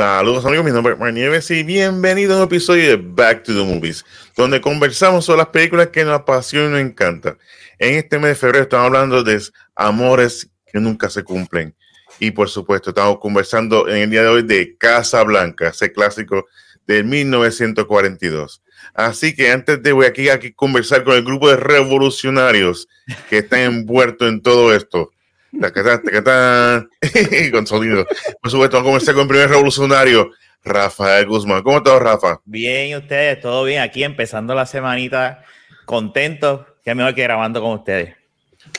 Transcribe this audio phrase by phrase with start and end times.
[0.00, 3.52] Saludos amigos, mi nombre es Mar Nieves y bienvenido a un episodio de Back to
[3.52, 4.02] the Movies,
[4.34, 7.36] donde conversamos sobre las películas que nos apasionan y nos encantan.
[7.78, 9.38] En este mes de febrero estamos hablando de
[9.74, 11.76] amores que nunca se cumplen.
[12.18, 16.46] Y por supuesto, estamos conversando en el día de hoy de Casa Blanca, ese clásico
[16.86, 18.62] de 1942.
[18.94, 22.88] Así que antes de voy aquí, aquí conversar con el grupo de revolucionarios
[23.28, 25.10] que están envueltos en todo esto.
[27.52, 28.06] con sonido.
[28.40, 30.30] Por supuesto, vamos a comenzar con el primer revolucionario,
[30.64, 31.62] Rafael Guzmán.
[31.62, 32.40] ¿Cómo estás, Rafa?
[32.44, 33.82] Bien, ustedes, todo bien.
[33.82, 35.42] Aquí empezando la semanita,
[35.84, 36.66] contento.
[36.84, 38.14] Qué mejor que grabando con ustedes.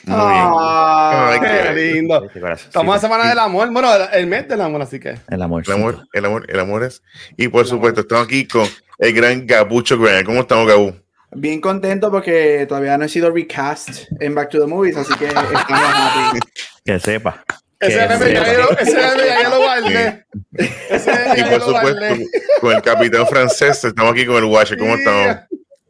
[0.06, 0.48] Muy bien.
[0.60, 2.28] Ay, qué lindo.
[2.54, 3.72] Estamos en Semana del Amor.
[3.72, 5.18] Bueno, el mes del amor, así que.
[5.30, 5.64] El amor.
[5.66, 7.04] El amor, el amor, el amor es.
[7.38, 10.26] Y por supuesto, estamos aquí con el gran Gabucho Grant.
[10.26, 10.96] ¿Cómo estamos, Gabu?
[11.34, 15.28] Bien contento porque todavía no he sido recast en Back to the Movies, así que
[15.28, 16.40] estamos happy.
[16.84, 17.44] Que sepa.
[17.80, 20.26] Ese meme ya, ya lo guardé.
[21.38, 22.06] Y por supuesto,
[22.60, 24.78] con el capitán francés, estamos aquí con el Watcher.
[24.78, 25.38] ¿Cómo estamos?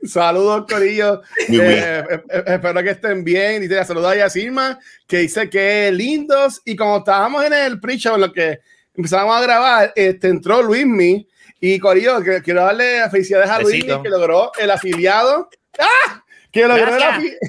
[0.04, 1.22] Saludos, Corillo.
[1.38, 3.64] Eh, eh, eh, espero que estén bien.
[3.64, 6.62] Y te saluda a Yacirma, que dice que lindos.
[6.66, 8.60] Y como estábamos en el pre-show, en lo que
[8.96, 11.28] empezamos a grabar, este, entró Luismi.
[11.64, 15.48] Y Corillo, quiero darle felicidades a Luismi, que logró el afiliado.
[15.80, 16.24] ¡Ah!
[16.52, 17.04] Que logró gracias.
[17.04, 17.40] el afiliado.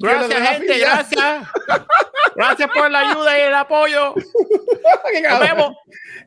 [0.00, 1.48] Gracias, gente, gracias.
[2.34, 4.14] Gracias por la ayuda y el apoyo.
[5.30, 5.76] Nos vemos.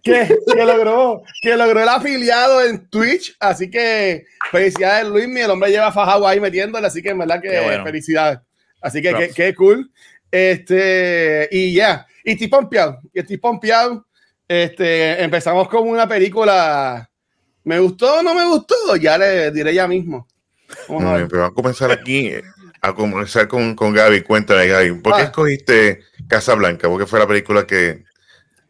[0.03, 3.35] Que, que, logró, que logró el afiliado en Twitch.
[3.39, 5.25] Así que felicidades, Luis.
[5.35, 6.87] El hombre lleva fajado ahí metiéndole.
[6.87, 7.83] Así que en verdad que bueno.
[7.83, 8.39] felicidades.
[8.81, 9.91] Así que qué cool.
[10.31, 12.05] Este, y ya.
[12.23, 12.99] Y estoy pompeado.
[13.13, 14.05] Y estoy pompeado.
[14.47, 17.09] Este, empezamos con una película.
[17.63, 18.95] ¿Me gustó o no me gustó?
[18.95, 20.27] Ya le diré ya mismo.
[20.87, 21.27] Vamos a, ver.
[21.27, 22.31] Pero vamos a comenzar aquí
[22.83, 24.21] a comenzar con, con Gaby.
[24.23, 25.25] Cuéntame, Gaby, ¿por qué ah.
[25.25, 26.89] escogiste Casablanca?
[26.89, 28.03] ¿Por qué fue la película que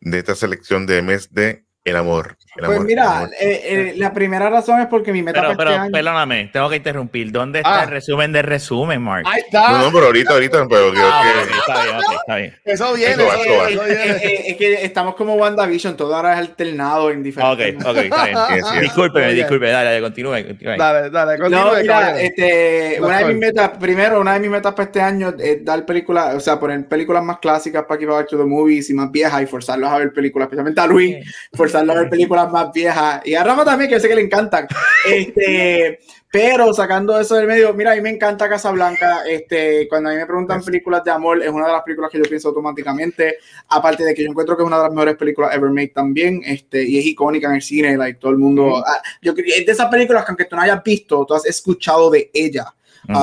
[0.01, 2.37] de esta selección de mes de El Amor?
[2.55, 5.81] Pues mira, eh, eh, la primera razón es porque mi meta Pero, para pero, este
[5.81, 5.91] año...
[5.91, 7.31] perdóname, tengo que interrumpir.
[7.31, 7.83] ¿Dónde está Ah.
[7.85, 9.25] el resumen de resumen, Mark?
[9.27, 9.71] Ahí está.
[9.71, 11.39] No, no, pero ahorita, ahorita, pero creo Ah, que...
[11.49, 12.55] ok, está bien, ok, está bien.
[12.65, 13.11] Eso viene.
[13.13, 13.69] Eso va, eso eso va.
[13.69, 14.33] Eh, eso viene.
[14.49, 17.85] es que estamos como WandaVision, todo ahora es alternado en Ok, diferentes.
[17.85, 18.37] ok, está bien.
[18.63, 18.79] Sí, sí.
[18.81, 20.45] Discúlpeme, dale, dale, continúe.
[20.47, 20.77] continúe.
[20.77, 22.17] Dale, dale, No, continúe, mira, caballero.
[22.19, 25.85] este, una de mis metas, primero, una de mis metas para este año es dar
[25.85, 29.11] películas, o sea, poner películas más clásicas para para Back to the Movies y más
[29.11, 31.15] viejas y forzarlos a ver películas, especialmente a Luis,
[31.53, 34.67] forzarlos a ver películas más viejas y a Rafa también, que sé que le encantan.
[35.05, 35.99] Este,
[36.31, 39.23] pero sacando eso del medio, mira, a mí me encanta Casablanca.
[39.29, 42.17] Este, cuando a mí me preguntan películas de amor, es una de las películas que
[42.17, 43.37] yo pienso automáticamente.
[43.67, 46.41] Aparte de que yo encuentro que es una de las mejores películas ever made también,
[46.45, 48.77] este, y es icónica en el cine, like, todo el mundo.
[48.77, 52.09] ah, yo, es de esas películas que aunque tú no hayas visto, tú has escuchado
[52.09, 52.73] de ella.
[53.09, 53.19] Ujú,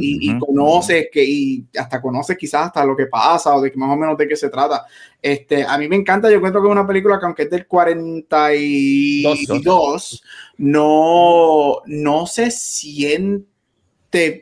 [0.00, 3.78] y, y conoces que y hasta conoces quizás hasta lo que pasa o de que
[3.78, 4.84] más o menos de qué se trata.
[5.22, 7.66] Este, a mí me encanta, yo encuentro que es una película que aunque es del
[7.66, 10.22] 42,
[10.58, 13.46] no, no se siente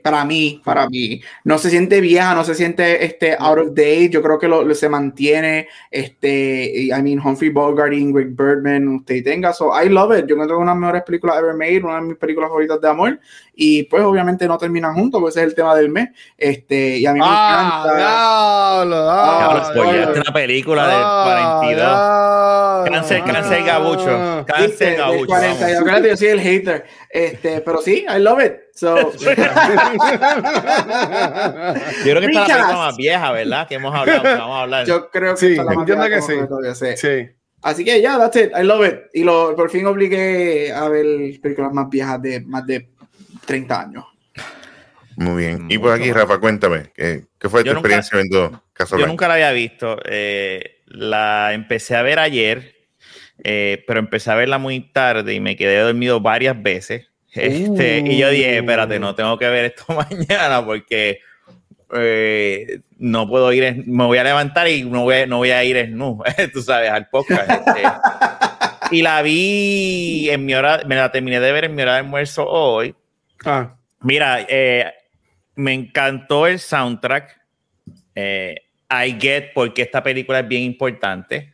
[0.02, 4.10] para mí, para mí, no se siente vieja, no se siente este out of date,
[4.10, 9.24] yo creo que lo, lo- se mantiene, este, I mean, Humphrey Bogart, Ingrid Birdman, usted
[9.24, 11.54] tenga, so I love it, yo creo que es una de las mejores películas ever
[11.54, 13.18] made, una de mis películas favoritas de amor,
[13.54, 16.08] y pues obviamente no terminan juntos, pues ese es el tema del mes,
[16.38, 17.96] este, y a mí me Ah, encanta.
[17.98, 20.22] diablo, Ya, ah, ahora spoileaste diablo.
[20.22, 21.22] una película del Ah,
[21.60, 21.76] 42.
[21.76, 22.92] diablo.
[22.92, 24.10] Cáncer, cáncer gabucho.
[24.10, 24.44] Ah.
[24.46, 25.26] Cáncer gabucho.
[25.26, 25.78] 42, vamos.
[25.80, 28.96] acuérdate, yo soy el hater, este, pero sí, I love it, so,
[32.04, 33.68] Yo creo que esta es la más vieja, ¿verdad?
[33.68, 34.86] Que hemos hablado, que vamos a hablar.
[34.86, 36.38] yo creo que Sí, la más entiendo vieja que sí.
[36.48, 36.96] todavía sé.
[36.96, 37.28] Sí.
[37.62, 38.50] Así que ya, that's it.
[38.58, 38.94] I love it.
[39.12, 41.06] Y lo, por fin obligué a ver
[41.40, 42.88] películas más viejas de más de
[43.46, 44.04] 30 años.
[45.16, 45.66] Muy bien.
[45.70, 49.06] Y por aquí, Rafa, cuéntame, ¿qué, qué fue tu Yo nunca- experiencia viendo Casablanca?
[49.06, 49.98] Yo nunca la había visto.
[50.06, 52.74] eh, la empecé a ver ayer,
[53.44, 57.08] eh, pero empecé a verla muy tarde y me quedé dormido varias veces.
[57.34, 61.20] Este, Y yo dije, espérate, no tengo que ver esto mañana porque
[61.94, 65.62] eh, no puedo ir, me voy a levantar y no voy, a- no voy a
[65.64, 65.98] ir en
[66.52, 67.50] tú sabes, al podcast.
[67.50, 67.82] este.
[68.96, 71.98] y la vi en mi hora, me la terminé de ver en mi hora de
[72.00, 72.94] almuerzo hoy.
[73.44, 74.92] Ah, Mira, eh,
[75.54, 77.40] me encantó el soundtrack.
[78.14, 78.56] Eh,
[78.90, 81.52] I get porque esta película es bien importante.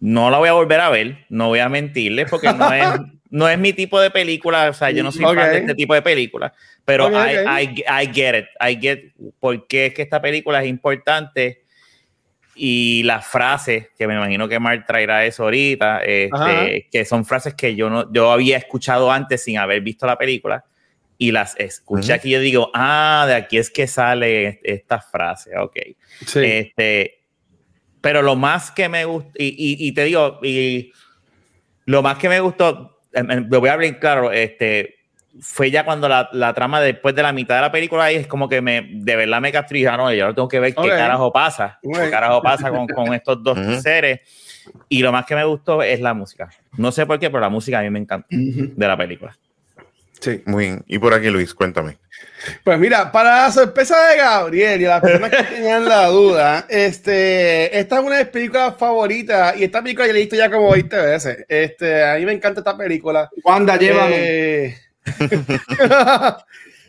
[0.00, 2.84] No la voy a volver a ver, no voy a mentirles porque no es,
[3.30, 5.94] no es mi tipo de película, o sea, yo no soy fan de este tipo
[5.94, 6.52] de película,
[6.84, 10.68] pero I, I, I, get it, I get por qué es que esta película es
[10.68, 11.60] importante.
[12.54, 17.54] Y las frases, que me imagino que Mark traerá eso ahorita, este, que son frases
[17.54, 20.62] que yo no, yo había escuchado antes sin haber visto la película
[21.22, 25.56] y las escuché aquí y yo digo, ah, de aquí es que sale esta frase,
[25.56, 25.76] ok.
[26.34, 27.20] Este,
[28.00, 30.92] pero lo más que me gustó, y, te digo, y
[31.84, 34.96] lo más que me gustó, em, em, lo voy a hablar claro, este,
[35.40, 38.26] fue ya cuando la, la, trama después de la mitad de la película ahí es
[38.26, 41.78] como que me de verdad me castrija, no, yo tengo que ver qué carajo pasa,
[41.80, 44.22] qué carajo pasa con, con estos dos seres.
[44.88, 46.50] Y lo más que me gustó es la música.
[46.76, 49.36] No sé por qué, pero la música a mí me encanta de la película.
[50.22, 50.40] Sí.
[50.46, 50.84] Muy bien.
[50.86, 51.98] Y por aquí, Luis, cuéntame.
[52.62, 56.66] Pues mira, para la sorpresa de Gabriel y a las personas que tenían la duda,
[56.68, 60.36] este, esta es una de mis películas favoritas y esta película ya la he visto
[60.36, 61.44] ya como 20 veces.
[61.48, 63.28] Este, a mí me encanta esta película.
[63.42, 64.16] Wanda, llévame.
[64.16, 64.78] Eh,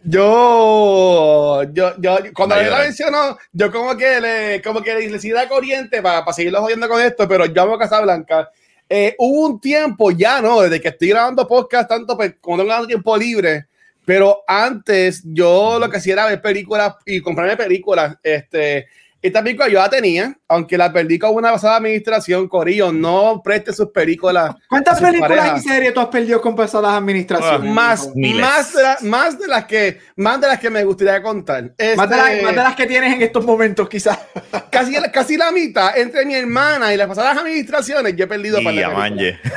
[0.04, 6.04] yo, yo, yo, cuando la mencionó, yo como que le, como que le, da corriente
[6.04, 8.52] para, para seguirlo jodiendo con esto, pero yo amo Casablanca.
[8.96, 10.62] Eh, hubo un tiempo ya, ¿no?
[10.62, 13.66] Desde que estoy grabando podcast, tanto pues, como tengo tiempo libre,
[14.06, 18.16] pero antes yo lo que hacía era ver películas y comprarme películas.
[18.22, 18.86] Este,
[19.24, 23.72] esta película yo la tenía, aunque la perdí con una pasada administración, Corillo, no preste
[23.72, 24.54] sus películas.
[24.68, 27.72] ¿Cuántas películas y series tú has perdido con pasadas administraciones?
[27.72, 31.64] más, más, de más, de las que, más de las que me gustaría contar.
[31.64, 34.20] más, de este, más, de las que tienes en estos momentos, quizás.
[34.70, 38.76] Casi, casi la mitad entre mi hermana y las pasadas administraciones, yo he perdido para
[38.76, 39.08] la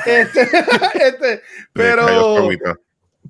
[0.04, 0.42] este,
[0.94, 1.42] este,
[1.72, 2.48] pero,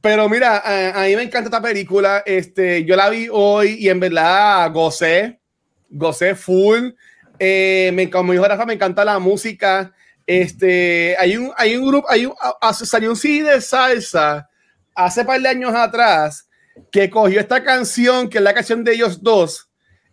[0.02, 2.22] pero mira, a, a, mí me encanta esta película.
[2.26, 5.38] Este, yo la vi hoy y en verdad gocé
[5.88, 6.90] gocé full.
[7.38, 9.92] Eh, me, como dijo Rafa, me encanta la música.
[10.26, 12.34] Este, hay un, hay un grupo, hay un,
[12.72, 14.48] salió un CD de salsa
[14.94, 16.48] hace par de años atrás
[16.90, 19.70] que cogió esta canción, que es la canción de ellos dos,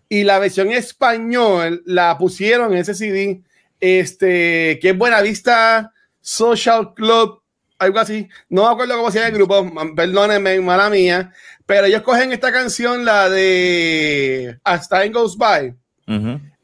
[0.08, 3.42] y la versión español la pusieron en ese CD,
[3.80, 5.92] este, que es Buena Vista
[6.22, 7.43] Social Club,
[7.84, 8.28] algo así.
[8.50, 11.32] No me acuerdo cómo se llama el grupo, perdónenme, mala mía.
[11.66, 15.74] Pero ellos cogen esta canción, la de As Time Goes By.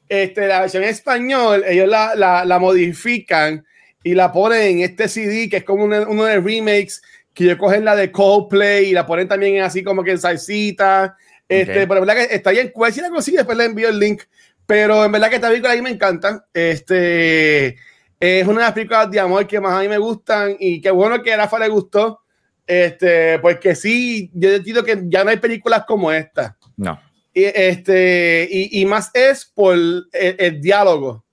[0.10, 3.66] este, la versión en español, ellos la, la, la, modifican
[4.04, 7.02] y la ponen en este CD, que es como uno de remakes,
[7.34, 11.16] que ellos cogen la de Coldplay y la ponen también así como que en salsita.
[11.48, 14.24] Este, Pero en verdad que está bien, si la consigue, después le envío el link.
[14.66, 16.46] Pero en verdad que esta película a mí me encanta.
[16.54, 17.78] Este
[18.20, 20.92] es una de las películas de amor que más a mí me gustan y qué
[20.92, 22.22] bueno que a Rafa le gustó.
[22.68, 26.58] Este, porque sí, yo entiendo que ya no hay películas como esta.
[26.78, 27.00] No.
[27.34, 31.26] Y, este, y, y más es por el, diálogo.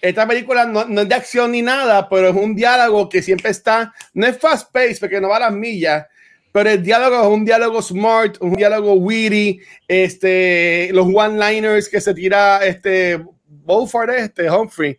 [0.00, 3.50] Esta película no, no, es de acción ni nada, pero es un diálogo que siempre
[3.50, 6.06] está, no es fast pace porque no va a las millas,
[6.52, 12.14] pero el diálogo es un diálogo smart, un diálogo witty, este, los one-liners que se
[12.14, 14.98] tira este, Beaufort, este, Humphrey,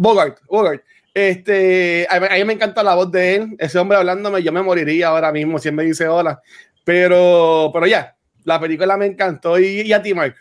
[0.00, 0.82] Bogart, Bogart.
[1.12, 3.56] Este, a, mí me encanta la voz de él.
[3.58, 6.40] Ese hombre hablándome, yo me moriría ahora mismo si él me dice hola.
[6.84, 9.58] Pero, pero ya, la película me encantó.
[9.58, 10.36] ¿Y, a ti, Mark?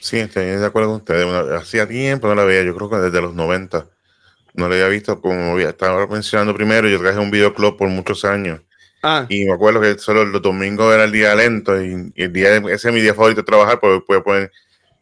[0.00, 1.52] Sí, estoy de acuerdo con ustedes.
[1.52, 3.86] hacía tiempo no la veía, yo creo que desde los 90.
[4.54, 6.88] No la había visto como estaba mencionando primero.
[6.88, 8.60] Yo traje un videoclub por muchos años.
[9.04, 9.24] Ah.
[9.28, 12.88] Y me acuerdo que solo los domingos era el día lento y, el día ese
[12.88, 14.50] es mi día favorito de trabajar porque después poner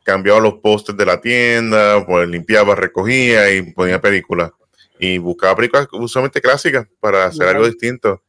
[0.06, 4.52] cambiaba los postes de la tienda, pues limpiaba, recogía y ponía películas.
[5.00, 8.22] Y buscaba películas usualmente clásicas para hacer algo distinto.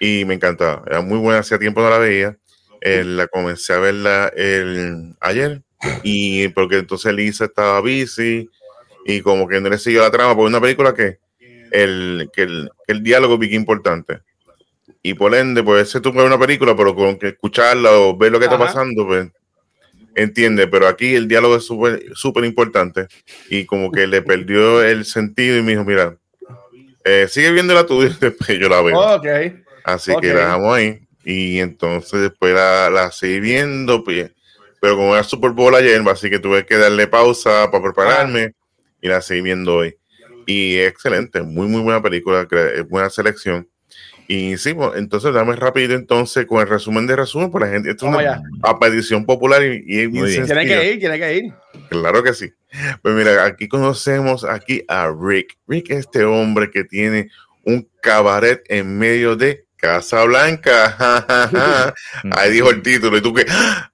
[0.00, 0.82] Y me encantaba.
[0.86, 2.38] Era muy buena, hacía tiempo no la veía.
[2.80, 5.62] Eh, la comencé a verla el, ayer.
[6.02, 8.48] Y porque entonces Lisa estaba busy
[9.04, 11.18] y como que no le siguió la trama, porque una película que
[11.70, 14.22] el, que el, que el diálogo es importante.
[15.02, 18.32] Y por ende, pues ser tú ver una película, pero con que escucharla o ver
[18.32, 19.28] lo que está pasando, pues
[20.22, 23.06] entiende, pero aquí el diálogo es súper importante
[23.48, 26.16] y como que le perdió el sentido y me dijo, mira,
[27.04, 29.00] eh, sigue viendo la tuya después yo la veo.
[29.84, 34.30] Así que la dejamos ahí y entonces después la, la seguí viendo, pues,
[34.80, 38.54] pero como era Super Bowl ayer, así que tuve que darle pausa para prepararme
[39.00, 39.96] y la seguí viendo hoy.
[40.46, 42.46] Y excelente, muy, muy buena película,
[42.88, 43.68] buena selección.
[44.30, 47.90] Y sí, pues, entonces dame rápido entonces con el resumen de resumen, por la gente.
[47.90, 51.52] Esto es una aparición popular y, y Tiene que ir, tiene que ir.
[51.88, 52.52] Claro que sí.
[53.00, 55.56] Pues mira, aquí conocemos aquí a Rick.
[55.66, 57.30] Rick es este hombre que tiene
[57.64, 61.94] un cabaret en medio de Casa Blanca.
[62.32, 63.46] Ahí dijo el título y tú que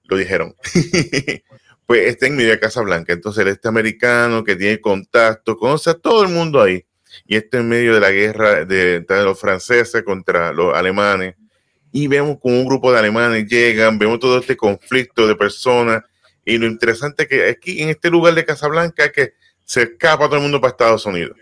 [0.03, 0.57] lo dijeron.
[1.87, 3.12] pues está en medio de Casa Blanca.
[3.12, 6.85] Entonces, este americano que tiene contacto, conoce a todo el mundo ahí
[7.26, 11.35] y este en medio de la guerra de, de los franceses contra los alemanes
[11.92, 16.02] y vemos como un grupo de alemanes llegan, vemos todo este conflicto de personas
[16.44, 20.26] y lo interesante es que aquí en este lugar de Casablanca es que se escapa
[20.26, 21.38] todo el mundo para Estados Unidos.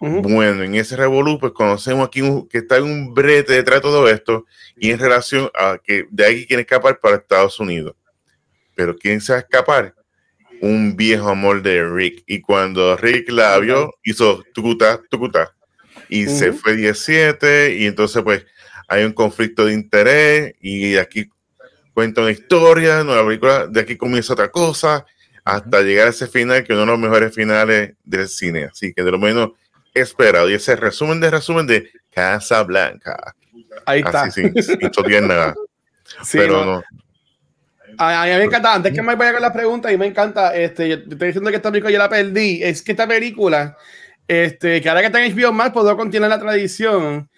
[0.00, 4.08] Bueno, en ese revolú, pues conocemos aquí que está en un brete detrás de todo
[4.08, 7.94] esto y en relación a que de ahí quiere escapar para Estados Unidos.
[8.74, 9.94] Pero ¿quién se va a escapar?
[10.64, 12.24] Un viejo amor de Rick.
[12.26, 15.54] Y cuando Rick la vio, hizo tucuta, tucuta.
[16.08, 18.46] Y se fue 17 y entonces pues
[18.88, 21.28] hay un conflicto de interés y aquí
[21.92, 25.04] cuenta una historia, nueva película, de aquí comienza otra cosa,
[25.44, 28.64] hasta llegar a ese final que uno de los mejores finales del cine.
[28.64, 29.50] Así que de lo menos
[29.92, 30.48] esperado.
[30.50, 33.34] Y ese resumen de resumen de Casa Blanca.
[33.86, 34.22] Ahí está.
[34.22, 35.54] Así, sin, sin nada.
[36.22, 36.82] Sí, Pero no.
[37.98, 40.88] A, mí me encanta, antes que me vaya con la pregunta, y me encanta, este,
[40.88, 43.76] yo estoy diciendo que esta película ya la perdí, es que esta película,
[44.26, 47.28] este, que ahora que está en HBO Max, puedo continuar la tradición,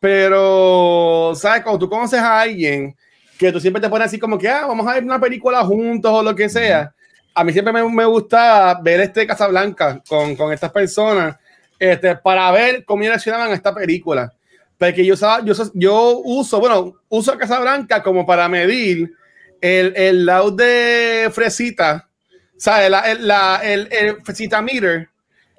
[0.00, 1.62] pero, ¿sabes?
[1.62, 2.96] Cuando tú conoces a alguien
[3.38, 6.12] que tú siempre te pones así como que, ah, vamos a ver una película juntos
[6.12, 6.92] o lo que sea,
[7.34, 11.36] a mí siempre me, me gusta ver este Casablanca con, con estas personas,
[11.78, 14.32] este, para ver cómo reaccionaban a esta película.
[14.78, 15.14] Porque yo,
[15.44, 19.12] yo, yo uso, bueno, uso Casablanca como para medir
[19.62, 22.08] el, el loud de fresita,
[22.56, 22.90] ¿sabes?
[22.90, 25.08] La, el, la, el, el fresita meter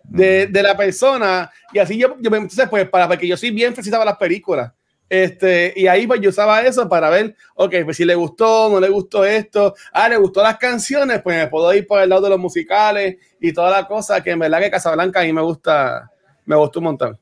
[0.04, 1.50] de, de, la persona.
[1.72, 4.72] Y así yo, yo entonces, pues, para, porque yo soy bien fresita para las películas.
[5.10, 8.80] Este, y ahí pues yo usaba eso para ver, ok, pues si le gustó, no
[8.80, 12.24] le gustó esto, ah, le gustó las canciones, pues me puedo ir por el lado
[12.24, 15.42] de los musicales y toda la cosa, que en verdad que Casablanca a mí me
[15.42, 16.10] gusta,
[16.46, 17.20] me gustó un montón.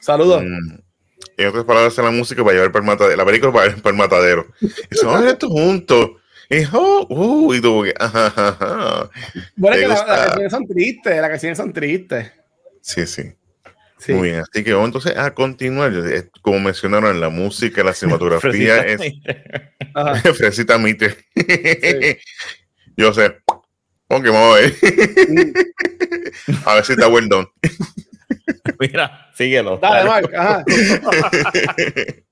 [0.00, 0.42] Saludos.
[0.42, 0.89] Mm.
[1.40, 4.46] En otras palabras, la música para llevar el matadero, la película para llevar el matadero.
[4.60, 6.10] Y se van a esto juntos.
[6.50, 9.10] Y, oh, uh, y tú, ajá, ajá,
[9.56, 12.30] Bueno, que las canciones son tristes, las canciones son tristes.
[12.82, 13.32] Sí, sí.
[13.96, 14.12] Sí.
[14.12, 15.92] Muy bien, así que vamos entonces a continuar.
[16.42, 19.00] Como mencionaron, la música, la cinematografía es
[20.36, 21.16] Fresita Mite.
[21.34, 22.18] Sí.
[22.98, 23.38] Yo sé.
[24.08, 24.74] Ok, vamos a ver.
[26.66, 27.48] a ver si está well done.
[28.80, 29.76] Mira, síguelo.
[29.76, 30.30] Dale, Mark.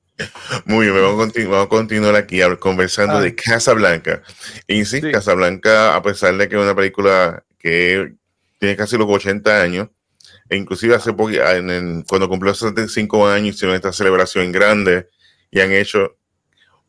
[0.64, 3.20] Muy bien, vamos a, continuar, vamos a continuar aquí conversando ah.
[3.20, 4.22] de Casablanca.
[4.66, 8.14] Y sí, sí, Casablanca, a pesar de que es una película que
[8.58, 9.88] tiene casi los 80 años,
[10.48, 15.08] e inclusive hace poco, en cuando cumplió 75 años, hicieron esta celebración grande
[15.50, 16.16] y han hecho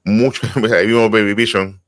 [0.04, 0.42] mucho.
[0.76, 1.82] Ahí vimos Baby Vision.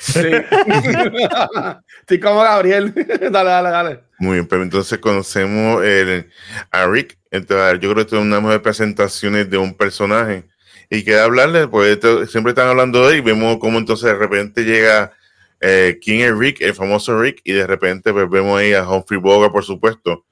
[0.00, 0.20] Sí.
[2.08, 2.92] sí, como Gabriel.
[3.30, 4.00] dale, dale, dale.
[4.18, 6.30] Muy bien, pero entonces conocemos el,
[6.70, 7.18] a Rick.
[7.30, 10.44] Entonces, yo creo que esto es una las presentaciones de un personaje.
[10.90, 11.98] Y queda hablarle, pues
[12.30, 15.12] siempre están hablando de él y vemos cómo entonces de repente llega
[15.60, 19.18] eh, quién es Rick, el famoso Rick, y de repente pues, vemos ahí a Humphrey
[19.18, 20.24] Bogart, por supuesto,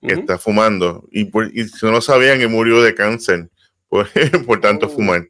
[0.00, 1.06] que está fumando.
[1.10, 3.48] Y, por, y, si no lo sabían, que murió de cáncer
[3.88, 4.08] por,
[4.46, 4.88] por tanto oh.
[4.88, 5.28] fumar.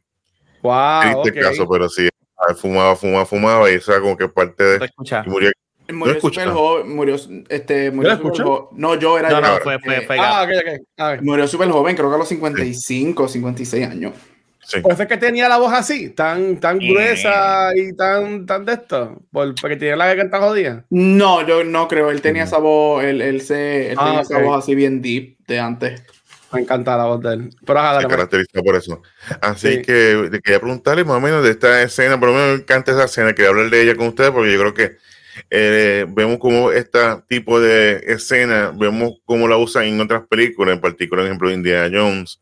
[0.61, 1.01] Wow.
[1.01, 1.41] Triste okay.
[1.41, 2.07] caso, pero sí,
[2.55, 4.89] fumaba, fumaba, fumaba, y eso era como que parte de.
[5.25, 5.51] Murió,
[5.93, 7.15] murió ¿No súper joven, murió,
[7.49, 8.67] este, murió super joven.
[8.73, 9.47] No, yo era no, yo.
[9.47, 10.77] No, fue, fue, fue, ah, okay, okay.
[10.97, 11.23] A ver.
[11.23, 13.33] Murió súper joven, creo que a los 55, sí.
[13.33, 14.13] 56 años.
[14.61, 14.81] Sí.
[14.81, 19.19] Pues es que tenía la voz así, tan, tan gruesa y tan, tan de esto,
[19.31, 20.85] porque tenía la garganta jodida.
[20.91, 24.37] No, yo no creo, él tenía esa voz, él, él, se, él ah, tenía okay.
[24.37, 26.03] esa voz así bien deep de antes.
[26.51, 27.49] Me encanta la voz de él.
[27.65, 29.01] Pero ajá, se caracteriza por eso.
[29.41, 29.81] Así sí.
[29.81, 33.05] que quería preguntarle más o menos de esta escena, por lo menos me encanta esa
[33.05, 34.97] escena, quería hablar de ella con ustedes porque yo creo que
[35.49, 40.81] eh, vemos como este tipo de escena, vemos cómo la usan en otras películas, en
[40.81, 42.41] particular, por ejemplo, Indiana Jones,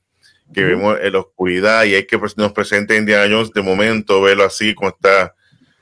[0.53, 0.69] que uh -huh.
[0.69, 4.73] vemos en la oscuridad y hay que nos presenta Indiana Jones de momento, verlo así
[4.73, 5.35] como está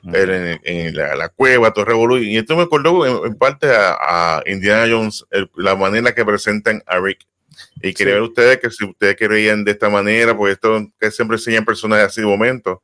[0.03, 0.59] uh -huh.
[0.63, 2.17] en, en la, la, cueva, todo revolú.
[2.17, 6.25] Y esto me acordó en, en parte a, a, Indiana Jones, el, la manera que
[6.25, 7.19] presentan a Rick.
[7.85, 8.19] Y quería sí.
[8.19, 12.07] ver ustedes que si ustedes creían de esta manera, pues esto que siempre enseñan personajes
[12.07, 12.81] así de momento.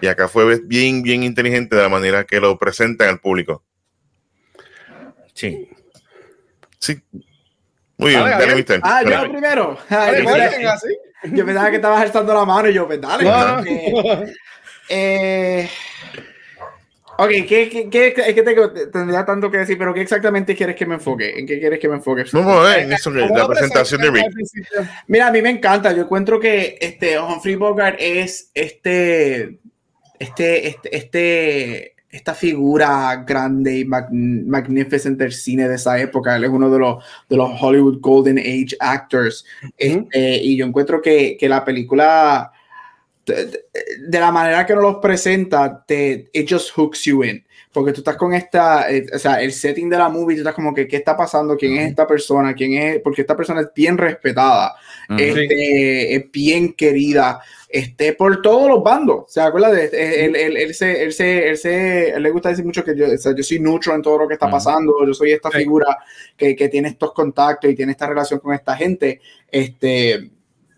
[0.00, 3.64] Y acá fue bien, bien inteligente de la manera que lo presentan al público.
[5.32, 5.68] Sí.
[6.78, 7.02] Sí.
[7.96, 8.80] Muy bien, dale, dale mister.
[8.84, 9.78] Ah, yo primero.
[9.90, 10.78] Ah, yo, pensaba,
[11.24, 13.24] yo, pensaba, que estabas alzando la mano y yo, pues dale.
[13.24, 13.64] No.
[13.64, 14.34] Eh,
[14.88, 15.70] eh,
[17.18, 20.76] ok, ¿qué, qué, qué, es que tengo, tendría tanto que decir, pero ¿qué exactamente quieres
[20.76, 21.38] que me enfoque?
[21.38, 22.24] ¿En qué quieres que me enfoque?
[22.32, 24.26] A ver, en eso, la presentación de Rick.
[25.06, 25.92] Mira, a mí me encanta.
[25.92, 29.58] Yo encuentro que este Humphrey Bogart es este,
[30.18, 36.36] este, este, este esta figura grande y mag magnificent del cine de esa época.
[36.36, 39.44] Él es uno de los, de los Hollywood Golden Age actors.
[39.62, 39.72] Uh -huh.
[39.78, 42.52] este, y yo encuentro que, que, la película
[43.26, 47.44] de, la manera que nos los presenta, te, it just hooks you in.
[47.72, 50.54] Porque tú estás con esta, eh, o sea, el setting de la movie, tú estás
[50.54, 51.56] como que, ¿qué está pasando?
[51.56, 52.54] ¿Quién es esta persona?
[52.54, 53.00] ¿Quién es?
[53.00, 54.76] Porque esta persona es bien respetada,
[55.18, 59.24] este, es bien querida, este, por todos los bandos.
[59.26, 62.64] ¿Se acuerda de él, él, él, se, él, se, él, se, él le gusta decir
[62.64, 65.12] mucho que yo, o sea, yo soy neutro en todo lo que está pasando, yo
[65.12, 65.98] soy esta figura
[66.36, 69.20] que, que tiene estos contactos y tiene esta relación con esta gente.
[69.50, 70.30] Este,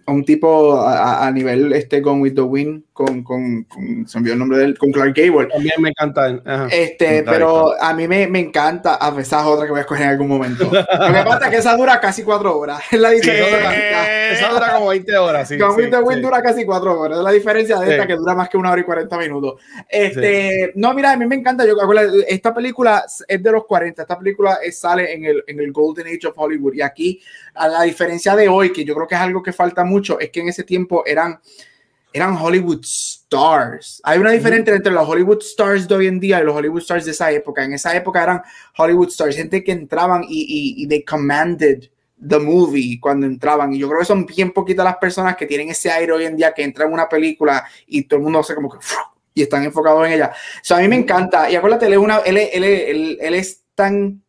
[0.07, 4.33] un tipo a, a, nivel este Gone with the Wind con, con, con, se envió
[4.33, 5.49] el nombre de él, con Clark Gable.
[5.49, 6.41] También me encanta.
[6.71, 10.05] Este, pero a mí me, me encanta, a pesar de otra que voy a escoger
[10.05, 10.65] en algún momento.
[10.71, 12.81] Lo que pasa es que esa dura casi cuatro horas.
[12.91, 14.33] Es la diferencia.
[14.33, 15.49] esa dura como 20 horas.
[15.49, 17.19] Sí, Gone with the Wind dura casi cuatro horas.
[17.19, 19.61] Es la diferencia de esta que dura más que una hora y 40 minutos.
[19.89, 21.67] Este, no, mira, a mí me encanta.
[21.67, 21.75] Yo,
[22.27, 24.03] esta película es de los 40.
[24.03, 26.75] Esta película sale en el, en el Golden Age of Hollywood.
[26.75, 27.21] Y aquí,
[27.55, 30.31] a la diferencia de hoy, que yo creo que es algo que falta mucho, es
[30.31, 31.41] que en ese tiempo eran
[32.17, 34.00] eran Hollywood stars.
[34.03, 37.05] Hay una diferencia entre los Hollywood stars de hoy en día y los Hollywood stars
[37.05, 37.62] de esa época.
[37.62, 38.43] En esa época eran
[38.79, 41.91] Hollywood stars, gente que entraban y, y, they commanded
[42.26, 43.75] the movie cuando entraban.
[43.75, 46.37] Y yo creo que son bien poquitas las personas que tienen ese aire hoy en
[46.37, 48.79] día que entran en una película y todo el mundo hace como que
[49.35, 50.33] y están enfocados en ella.
[50.71, 51.50] O a mí me encanta.
[51.50, 54.23] Y acuérdate, él es, una, él, él, él, él es tan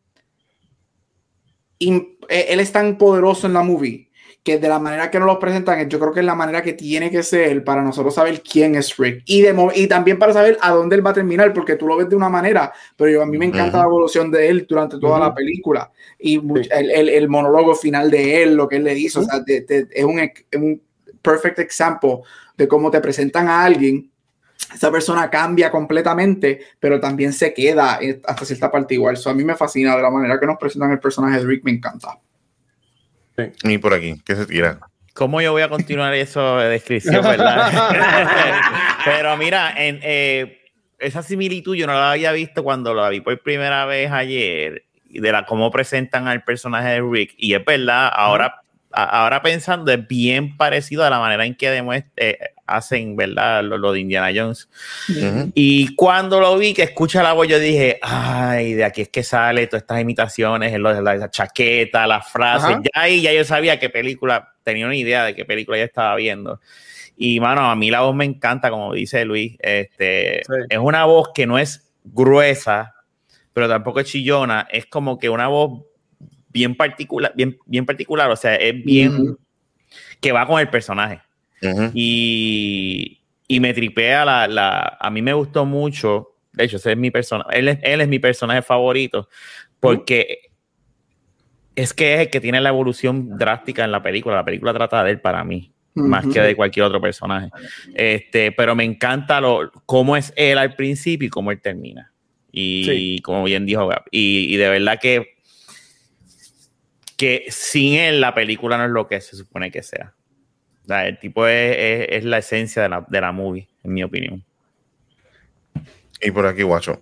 [1.80, 4.07] él es tan poderoso en la movie
[4.48, 6.72] que de la manera que nos lo presentan, yo creo que es la manera que
[6.72, 9.24] tiene que ser para nosotros saber quién es Rick.
[9.26, 11.98] Y, de, y también para saber a dónde él va a terminar, porque tú lo
[11.98, 15.00] ves de una manera, pero yo, a mí me encanta la evolución de él durante
[15.00, 15.92] toda la película.
[16.18, 19.42] Y el, el, el, monólogo final de él, lo que él le hizo, o sea,
[19.46, 20.82] es, un, un
[21.22, 22.20] perfect example
[22.56, 24.10] de cómo te presentan a alguien
[24.74, 29.16] esa persona cambia completamente, pero también se queda hasta cierta parte igual.
[29.16, 31.66] Eso a mí me fascina de la manera que nos presentan el personaje de Rick,
[31.66, 32.18] me encanta.
[33.64, 34.80] Y por aquí, ¿qué se tira?
[35.14, 37.72] ¿Cómo yo voy a continuar eso de descripción, verdad?
[39.06, 40.62] Pero mira, en, eh,
[41.00, 45.32] esa similitud yo no la había visto cuando la vi por primera vez ayer, de
[45.32, 47.34] la cómo presentan al personaje de Rick.
[47.38, 52.12] Y es verdad, ahora, ahora pensando, es bien parecido a la manera en que demuestra,
[52.18, 53.64] eh, hacen, ¿verdad?
[53.64, 54.70] Lo, de Indiana Jones.
[55.54, 59.24] Y cuando lo vi, que escucha la voz, yo dije, ay, de aquí es que
[59.24, 62.78] sale todas estas imitaciones, la, la chaqueta, las frases.
[62.84, 66.16] Ya ahí ya yo sabía qué película, tenía una idea de qué película ya estaba
[66.16, 66.60] viendo.
[67.16, 69.56] Y, mano, a mí la voz me encanta, como dice Luis.
[69.60, 72.94] Este, Es una voz que no es gruesa,
[73.54, 74.68] pero tampoco es chillona.
[74.70, 75.84] Es como que una voz
[76.50, 79.38] bien particular, bien, bien particular, o sea, es bien...
[80.20, 81.22] que va con el personaje
[81.94, 86.36] y, y, me tripea la, la, A mí me gustó mucho.
[86.54, 89.30] De hecho, ese es mi persona, él, es, él es mi personaje favorito
[89.80, 90.40] porque
[91.76, 94.36] es que es el que tiene la evolución drástica en la película.
[94.36, 97.50] La película trata de él para mí, más que de cualquier otro personaje.
[97.94, 102.12] Este, pero me encanta lo, cómo es él al principio y cómo él termina.
[102.52, 105.36] Y como bien dijo, y, y, de verdad que,
[107.16, 110.17] que sin él la película no es lo que se supone que sea
[110.88, 114.44] el tipo es, la esencia de la, de la movie, en mi opinión.
[116.22, 117.02] Y por aquí, guacho.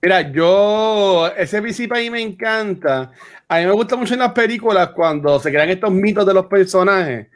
[0.00, 3.10] Mira, yo, ese principio ahí me encanta.
[3.48, 6.46] A mí me gusta mucho en las películas cuando se crean estos mitos de los
[6.46, 7.28] personajes.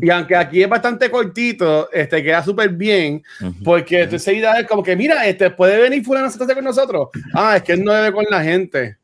[0.00, 3.22] Y aunque aquí es bastante cortito, este queda súper bien,
[3.64, 7.08] porque esa idea es como que, mira, este puede venir fulano a sentarse con nosotros.
[7.32, 8.98] Ah, es que él no debe con la gente.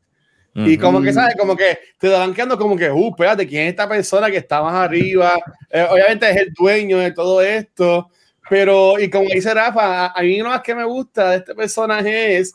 [0.58, 1.34] Y como que, ¿sabes?
[1.38, 4.62] Como que te van quedando como que, uh, espérate, ¿quién es esta persona que está
[4.62, 5.34] más arriba?
[5.68, 8.10] Eh, obviamente es el dueño de todo esto,
[8.48, 12.38] pero, y como dice Rafa, a, mí lo más que me gusta de este personaje
[12.38, 12.54] es,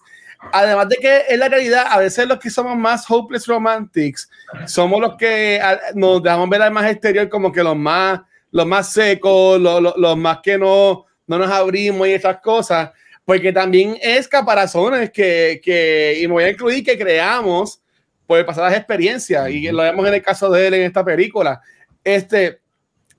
[0.51, 4.27] además de que en la realidad, a veces los que somos más hopeless romantics,
[4.65, 5.61] somos los que
[5.93, 10.17] nos dejamos ver al más exterior como que los más, los más secos, los, los,
[10.17, 12.89] más que no, no nos abrimos y esas cosas,
[13.25, 17.80] porque también es caparazones que, que, y me voy a incluir que creamos
[18.31, 21.59] puede pasar las experiencias y lo vemos en el caso de él en esta película.
[22.01, 22.61] Este,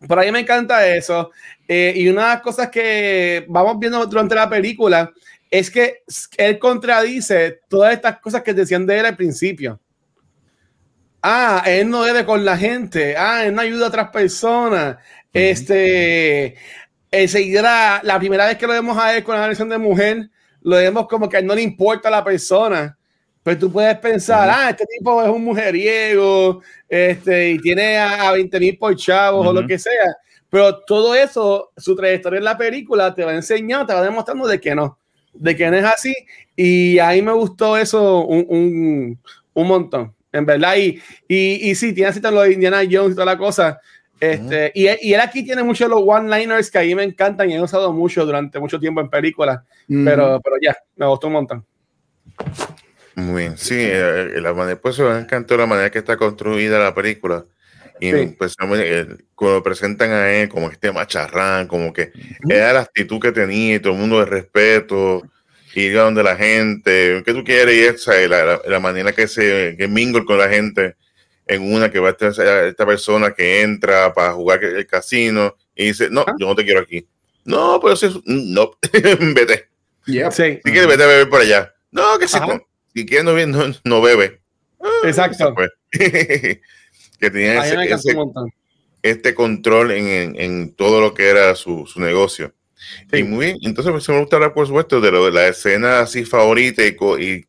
[0.09, 1.33] por ahí me encanta eso.
[1.69, 5.13] Eh, y una de las cosas que vamos viendo durante la película
[5.51, 6.03] es que
[6.39, 9.79] él contradice todas estas cosas que decían de él al principio.
[11.21, 13.15] Ah, él no debe con la gente.
[13.15, 14.97] Ah, él no ayuda a otras personas.
[15.31, 16.57] Este,
[17.11, 20.31] enseguida, la primera vez que lo vemos a él con la versión de mujer,
[20.63, 22.97] lo vemos como que a él no le importa a la persona.
[23.43, 28.61] Pues tú puedes pensar, ah, este tipo es un mujeriego, este, y tiene a, 20
[28.61, 30.17] mil por chavos o lo que sea.
[30.49, 34.61] Pero todo eso, su trayectoria en la película te va enseñando, te va demostrando de
[34.61, 34.99] que no,
[35.33, 36.15] de que no es así.
[36.55, 39.19] Y ahí me gustó eso un, un,
[39.55, 40.77] un montón, en verdad.
[40.77, 43.81] Y, y, y sí, tiene así lo de Indiana Jones y toda la cosa.
[44.21, 47.55] Este, y, y, él aquí tiene muchos los one-liners que a mí me encantan y
[47.55, 51.67] he usado mucho durante mucho tiempo en películas, pero, pero ya, me gustó un montón.
[53.15, 56.95] Muy bien, sí, eh, la manera, pues me encantó la manera que está construida la
[56.95, 57.45] película.
[58.01, 58.57] Y pues
[59.37, 62.11] cuando presentan a él como este macharrán, como que
[62.49, 65.23] era la actitud que tenía y todo el mundo de respeto,
[65.75, 67.75] y iba donde la gente, ¿qué tú quieres?
[67.75, 70.97] Y esa, la, la, manera que se que mingle con la gente
[71.47, 72.31] en una que va a estar
[72.67, 76.81] esta persona que entra para jugar el casino y dice, no, yo no te quiero
[76.81, 77.07] aquí.
[77.45, 78.73] No, pero si no,
[79.35, 79.69] vete.
[80.05, 81.73] Si quieres, vete a beber por allá.
[81.91, 82.39] No, que si,
[82.95, 84.41] si quieres no, no, no bebe.
[84.81, 85.55] Ah, Exacto.
[85.91, 86.61] que
[87.19, 88.15] tenía ese,
[89.03, 92.53] este control en, en, todo lo que era su, su negocio.
[93.13, 96.01] Y muy bien, entonces pues, me gusta hablar, por supuesto, de, lo, de la escena
[96.01, 97.45] así favorita y, y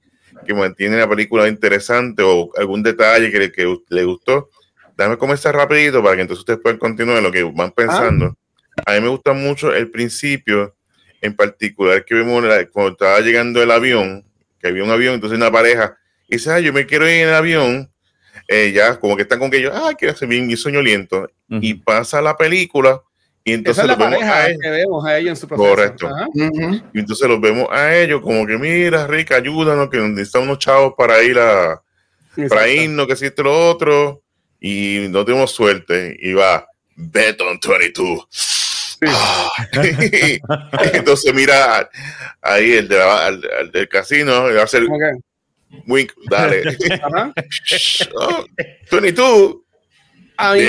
[0.46, 4.50] que mantiene la película interesante o algún detalle que, que le gustó.
[4.96, 8.38] Dame comenzar rapidito para que entonces ustedes puedan continuar lo que van pensando.
[8.86, 10.76] A mí me gusta mucho el principio,
[11.22, 14.24] en particular que vemos cuando estaba llegando el avión,
[14.64, 17.28] que había un avión, entonces una pareja, y dice, ah, yo me quiero ir en
[17.28, 17.92] el avión,
[18.48, 21.30] eh, ya como que están con que yo, ah, quiero hacer bien mi sueño liento,
[21.50, 23.02] y pasa la película,
[23.44, 25.70] y entonces Esa es la pareja que vemos a ellos en su proceso.
[25.70, 26.10] Correcto.
[26.94, 30.94] Y entonces los vemos a ellos como que, mira, Rica, ayúdanos, que necesitamos unos chavos
[30.98, 31.82] para ir a,
[32.48, 34.24] para irnos, que existe lo otro,
[34.62, 38.28] y no tenemos suerte, y va, Beton 22.
[40.94, 41.90] entonces mira
[42.42, 43.00] ahí el, de
[43.62, 44.84] el del casino, va a hacer
[45.88, 46.64] wink, dale.
[48.92, 49.56] 22
[50.38, 50.62] a mí,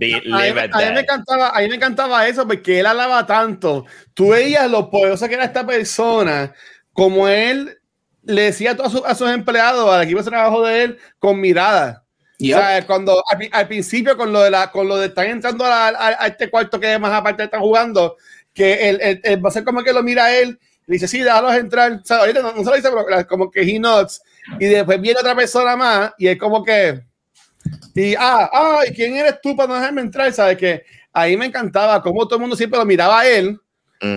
[0.00, 3.84] me encantaba, me encantaba eso porque él alaba tanto.
[4.14, 6.54] Tú veías lo poderosa que era esta persona,
[6.92, 7.78] como él
[8.22, 12.01] le decía a todos a sus empleados, al equipo de trabajo de él, con mirada.
[12.42, 16.26] O sea, cuando al, principio con lo de la, con lo de estar entrando a,
[16.26, 18.16] este cuarto que más aparte están jugando,
[18.52, 21.54] que él, va a ser como que lo mira a él, y dice, sí, déjalos
[21.54, 21.92] entrar.
[21.92, 24.22] O sea, ahorita no, se lo dice, pero como que he nods.
[24.58, 27.02] Y después viene otra persona más, y es como que
[27.94, 30.32] y, ah, ah, quién eres tú para no dejarme entrar?
[30.32, 33.60] ¿Sabes que Ahí me encantaba cómo todo el mundo siempre lo miraba a él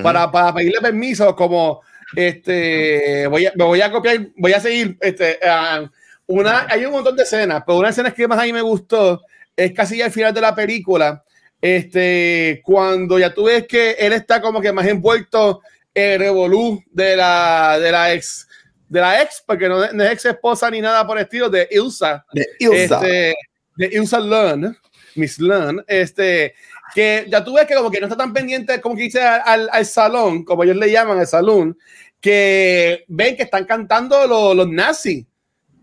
[0.01, 1.81] para, para, pedirle permiso, como,
[2.15, 5.87] este, voy a, me voy a copiar, voy a seguir, este, uh,
[6.27, 9.21] una, hay un montón de escenas, pero una escena que más a mí me gustó
[9.55, 11.23] es casi al final de la película,
[11.61, 15.61] este, cuando ya tú ves que él está como que más envuelto
[15.93, 18.47] en el revolú de la, de la ex,
[18.89, 22.25] de la ex, porque no, es ex esposa ni nada por el estilo, de Ilsa.
[22.33, 23.01] De Ilsa.
[23.01, 23.35] Este,
[23.77, 24.75] de Ilsa Lund,
[25.15, 26.53] Miss Lund, este,
[26.93, 29.69] que ya tú ves que como que no está tan pendiente, como que dice al,
[29.71, 31.77] al salón, como ellos le llaman, al salón,
[32.19, 35.25] que ven que están cantando los, los nazis.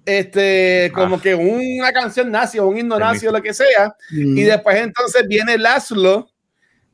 [0.04, 1.20] Este, como ah.
[1.22, 4.36] que una canción nazi o un himno nazi o lo que sea, mm.
[4.36, 6.28] y después entonces viene Laszlo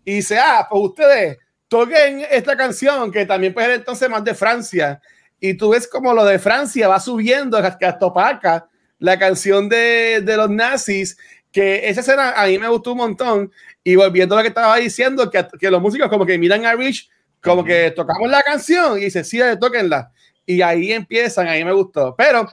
[0.05, 4.35] y dice, ah, pues ustedes toquen esta canción que también puede ser entonces más de
[4.35, 5.01] Francia,
[5.41, 8.69] y tú ves como lo de Francia va subiendo hasta Topaca,
[8.99, 11.17] la canción de, de, los nazis,
[11.53, 13.53] que esa escena a mí me gustó un montón.
[13.85, 16.75] Y volviendo a lo que estaba diciendo, que, que los músicos como que miran a
[16.75, 17.09] Rich,
[17.41, 20.11] como que tocamos la canción y dice, sí, toquenla.
[20.45, 22.15] Y ahí empiezan, ahí me gustó.
[22.17, 22.49] Pero,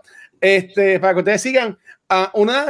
[0.45, 1.77] este, para que ustedes sigan,
[2.09, 2.67] uh, una,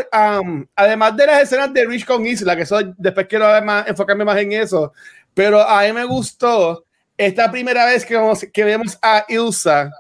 [0.76, 3.46] además de las escenas de Rich con Isla, que eso después quiero
[3.86, 4.94] enfocarme más en eso,
[5.34, 6.86] pero a mí me gustó
[7.18, 9.92] esta primera vez que, vamos, que vemos a Ilsa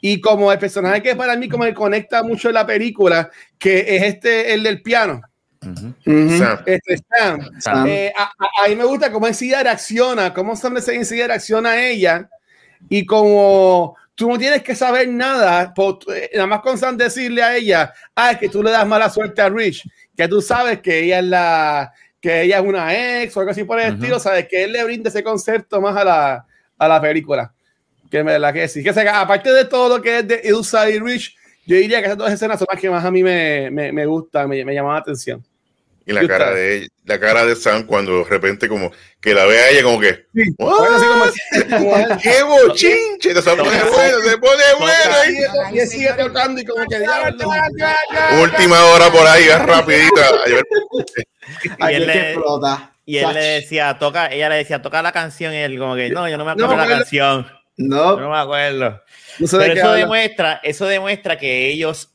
[0.00, 3.96] y como el personaje que para mí como me conecta mucho en la película, que
[3.96, 5.20] es este, el del piano.
[6.04, 6.98] Este
[7.58, 7.86] Sam.
[7.86, 12.30] Eh, a, mí me gusta cómo enseguida reacciona, cómo Sam enseguida reacciona a ella.
[12.88, 15.72] Y como tú no tienes que saber nada,
[16.12, 19.08] eh, nada más con Sam decirle a ella, ah, es que tú le das mala
[19.08, 23.36] suerte a Rich, que tú sabes que ella es la que ella es una ex
[23.36, 26.04] o algo así por el estilo, sabes que él le brinda ese concepto más a
[26.04, 27.52] la, a la película.
[28.10, 28.82] Que me la que sí.
[28.82, 32.06] Que se, aparte de todo lo que es de Ilsa y Rich, yo diría que
[32.06, 34.74] esas dos escenas son las que más a mí me, me, me gustan, me, me
[34.74, 35.44] llaman la atención.
[36.08, 38.90] Y la cara de ella, la cara de Sam cuando de repente como
[39.20, 40.54] que la ve a ella como que sí.
[40.56, 46.96] como, qué bochinche se pone bueno se pone bueno y, sigue tocando y como que
[48.42, 50.30] última hora por ahí rapidita.
[51.78, 52.36] Y él, le,
[53.06, 56.10] y él le decía toca ella le decía toca la canción y él como que
[56.10, 57.46] no yo no me acuerdo la canción
[57.78, 58.16] no.
[58.16, 59.02] No me acuerdo.
[59.38, 62.10] Pero eso demuestra, eso demuestra que ellos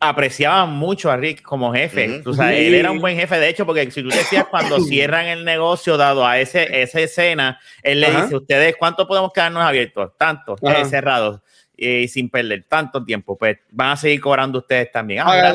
[0.00, 2.22] apreciaban mucho a Rick como jefe.
[2.24, 5.96] él era un buen jefe, de hecho, porque si tú decías cuando cierran el negocio
[5.96, 10.12] dado a ese, esa escena, él le dice, ustedes, ¿cuánto podemos quedarnos abiertos?
[10.18, 11.40] Tanto, eh, cerrados.
[11.76, 15.22] Y sin perder tanto tiempo, pues van a seguir cobrando ustedes también.
[15.24, 15.52] Ah,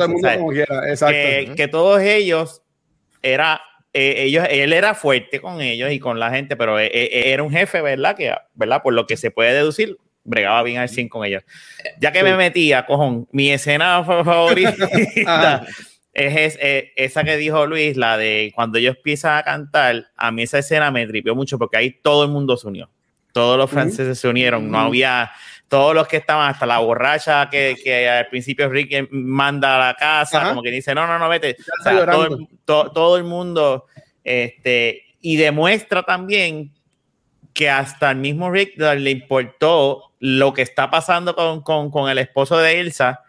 [1.08, 2.62] que, que todos ellos
[3.22, 3.60] era
[3.94, 7.42] eh, ellos, él era fuerte con ellos y con la gente, pero eh, eh, era
[7.42, 8.16] un jefe, ¿verdad?
[8.16, 8.82] Que, ¿verdad?
[8.82, 11.42] Por lo que se puede deducir, bregaba bien al 100 con ellos.
[12.00, 14.88] Ya que me metía, cojón, mi escena favorita
[16.12, 16.58] es,
[16.96, 20.90] esa que dijo Luis, la de cuando ellos empiezan a cantar, a mí esa escena
[20.90, 22.90] me tripió mucho porque ahí todo el mundo se unió.
[23.32, 25.30] Todos los franceses se unieron, no había
[25.72, 29.94] todos los que estaban, hasta la borracha que, que al principio Rick manda a la
[29.94, 31.56] casa, como que dice, no, no, no, vete.
[32.66, 33.86] todo, el, mundo,
[34.22, 36.74] este, y demuestra también
[37.52, 42.18] que hasta el mismo Rick le importó lo que está pasando con, con, con el
[42.18, 43.22] esposo de Elsa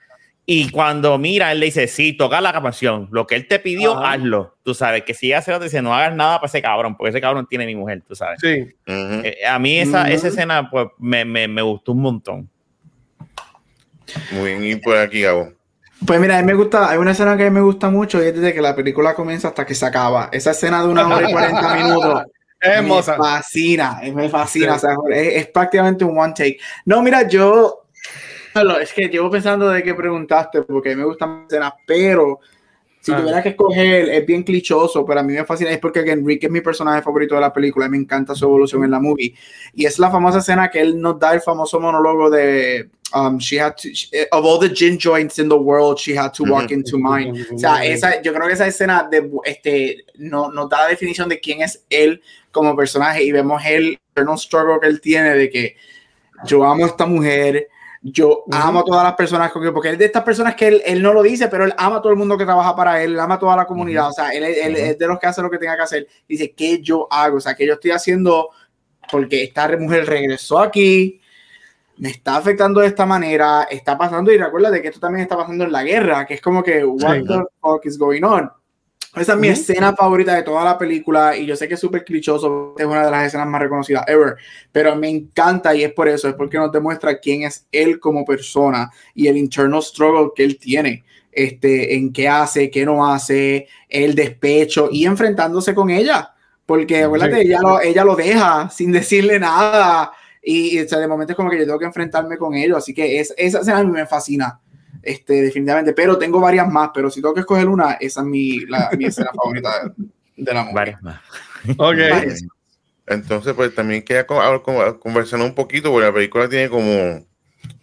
[0.46, 3.08] y cuando mira, él le dice, sí, toca la canción.
[3.12, 4.58] Lo que él te pidió, hazlo.
[4.64, 7.22] Tú sabes, que si hace te dice, no hagas nada para ese cabrón, porque ese
[7.22, 8.40] cabrón tiene mi mujer, tú sabes.
[8.42, 8.68] Sí.
[8.86, 12.50] Eh, a mí esa, esa escena, pues, me, me, me, gustó un montón.
[14.32, 15.54] Muy bien, y por aquí, Gabo.
[16.06, 18.22] Pues mira, a mí me gusta, hay una escena que a mí me gusta mucho
[18.22, 20.28] y es desde que la película comienza hasta que se acaba.
[20.34, 22.24] Esa escena de una hora y cuarenta minutos.
[22.64, 23.14] Hermosa.
[23.14, 24.76] Me fascina, me fascina.
[24.76, 26.58] O sea, es, es prácticamente un one take.
[26.86, 27.84] No, mira, yo
[28.80, 32.40] es que llevo pensando de qué preguntaste, porque me gustan escenas, pero
[33.04, 33.18] si ah.
[33.18, 36.52] tuviera que escoger, es bien clichoso, pero a mí me fascina, es porque Enrique es
[36.52, 39.36] mi personaje favorito de la película y me encanta su evolución en la movie.
[39.74, 43.58] Y es la famosa escena que él nos da el famoso monólogo de um, she
[43.58, 43.90] had to,
[44.32, 47.46] of all the gin joints in the world, she had to walk into mine.
[47.54, 51.28] O sea, esa, yo creo que esa escena de, este, no, nos da la definición
[51.28, 52.22] de quién es él
[52.54, 55.76] como personaje y vemos el internal struggle que él tiene de que
[56.46, 57.68] yo amo a esta mujer,
[58.04, 61.02] yo amo a todas las personas, porque él es de estas personas que él, él,
[61.02, 63.20] no lo dice, pero él ama a todo el mundo que trabaja para él, él
[63.20, 65.50] ama a toda la comunidad, o sea, él, él, es de los que hace lo
[65.50, 66.08] que tenga que hacer.
[66.28, 67.38] Dice, ¿qué yo hago?
[67.38, 68.50] O sea, que yo estoy haciendo
[69.10, 71.22] porque esta mujer regresó aquí,
[71.98, 75.38] me está afectando de esta manera, está pasando, y recuerda de que esto también está
[75.38, 78.52] pasando en la guerra, que es como que, what the fuck is going on?
[79.16, 82.04] Esa es mi escena favorita de toda la película y yo sé que es súper
[82.04, 84.38] clichoso, es una de las escenas más reconocidas ever,
[84.72, 88.26] pero me encanta y es por eso, es porque nos demuestra quién es él como
[88.26, 93.68] persona y el internal struggle que él tiene, este, en qué hace, qué no hace,
[93.88, 96.34] el despecho y enfrentándose con ella,
[96.66, 101.52] porque acuérdate, ella, lo, ella lo deja sin decirle nada y, de momento es como
[101.52, 104.08] que yo tengo que enfrentarme con ellos, así que es, esa escena a mí me
[104.08, 104.60] fascina
[105.04, 108.62] este, definitivamente, pero tengo varias más, pero si tengo que escoger una, esa es mi,
[108.62, 109.94] la, mi escena favorita
[110.36, 110.74] de, la movie.
[110.74, 111.22] Varias más.
[111.78, 111.98] Ok.
[113.06, 117.26] Entonces, pues también quería conversar un poquito, porque la película tiene como,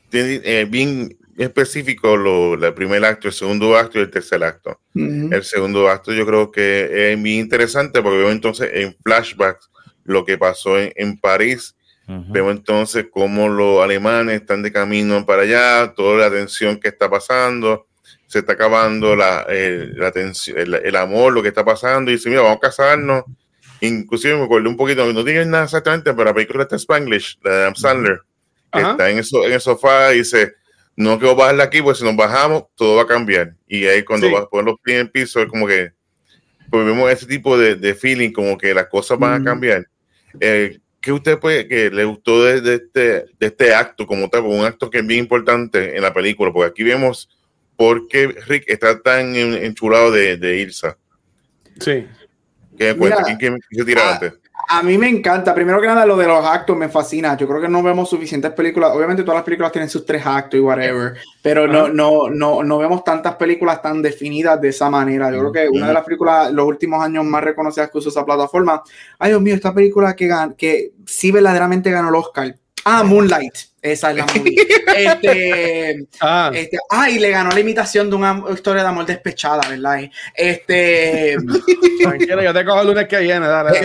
[0.09, 4.81] tiene, eh, bien específico lo, el primer acto, el segundo acto y el tercer acto.
[4.95, 9.71] El segundo acto yo creo que es bien interesante porque veo entonces en flashbacks
[10.05, 11.77] lo que pasó en, en París
[12.29, 17.09] Vemos entonces cómo los alemanes están de camino para allá, toda la tensión que está
[17.09, 17.87] pasando,
[18.27, 22.43] se está acabando la, la tensión, el, amor, lo que está pasando, y dice, mira,
[22.43, 23.25] vamos a casarnos.
[23.81, 27.51] Inclusive me acuerdo un poquito, no tiene nada exactamente, pero la película está Spanglish, la
[27.51, 28.21] de Adam Sandler,
[28.73, 30.55] está en, eso, en el sofá y dice,
[30.97, 33.55] no quiero bajarla aquí, porque si nos bajamos, todo va a cambiar.
[33.69, 35.93] Y ahí cuando vas a poner los pies en el piso, es como que
[36.71, 39.87] pues vemos ese tipo de, de feeling, como que las cosas van a cambiar.
[40.39, 43.01] Eh, ¿Qué usted puede, que le gustó de, este,
[43.39, 44.43] de este acto como tal?
[44.43, 47.29] Un acto que es bien importante en la película, porque aquí vemos
[47.77, 50.99] por qué Rick está tan enchulado de, de Ilsa.
[51.81, 52.07] Sí.
[52.77, 52.97] ¿Qué
[53.39, 54.35] ¿Quién, se tira antes?
[54.73, 55.53] A mí me encanta.
[55.53, 57.37] Primero que nada, lo de los actos me fascina.
[57.37, 58.93] Yo creo que no vemos suficientes películas.
[58.95, 62.79] Obviamente, todas las películas tienen sus tres actos y whatever, pero no, no, no, no
[62.79, 65.29] vemos tantas películas tan definidas de esa manera.
[65.33, 68.25] Yo creo que una de las películas, los últimos años más reconocidas que usó esa
[68.25, 68.81] plataforma.
[69.19, 72.55] Ay, Dios mío, esta película que, que sí verdaderamente ganó el Oscar.
[72.85, 73.70] Ah, Moonlight.
[73.83, 74.57] Esa es la movie.
[74.97, 76.51] este, ah.
[76.55, 80.11] este, ah, y le ganó la imitación de una historia de amor despechada, ¿verdad?
[80.35, 81.37] Este.
[82.03, 83.81] Tranquilo, yo te cojo el lunes que viene, dale.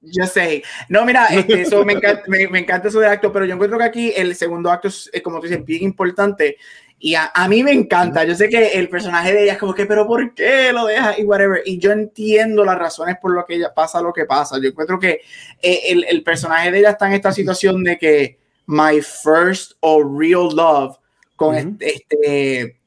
[0.00, 0.62] Yo, sé.
[0.88, 3.84] No, mira, este, eso me, encanta, me, encanta eso de acto, pero yo encuentro que
[3.84, 6.56] aquí el segundo acto es, como tú dices, bien importante.
[7.00, 8.24] Y a, a, mí me encanta.
[8.24, 11.18] Yo sé que el personaje de ella es como que, pero ¿por qué lo deja?
[11.18, 11.62] Y whatever.
[11.64, 14.58] Y yo entiendo las razones por lo que ella pasa lo que pasa.
[14.60, 15.20] Yo encuentro que
[15.62, 18.38] eh, el, el personaje de ella está en esta situación de que
[18.68, 20.98] my first or real love
[21.36, 22.78] con este,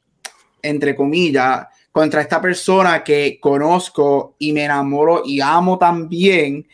[0.62, 6.68] entre comillas, contra esta persona que conozco y me enamoro y amo también,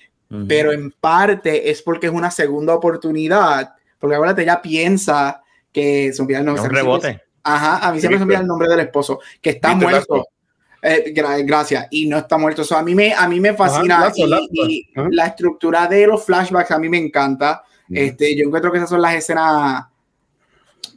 [0.47, 5.41] pero en parte es porque es una segunda oportunidad, porque ahora ella piensa
[5.71, 6.63] que se olvida el nombre.
[6.63, 7.21] Un rebote.
[7.43, 10.27] Ajá, a mí siempre se olvida el nombre del esposo, que está muerto.
[10.81, 12.63] Eh, gracias, y no está muerto.
[12.75, 16.89] a, mí me, a mí me fascina y, la estructura de los flashbacks a mí
[16.89, 17.63] me encanta.
[17.89, 19.85] Este, yo encuentro que esas son las escenas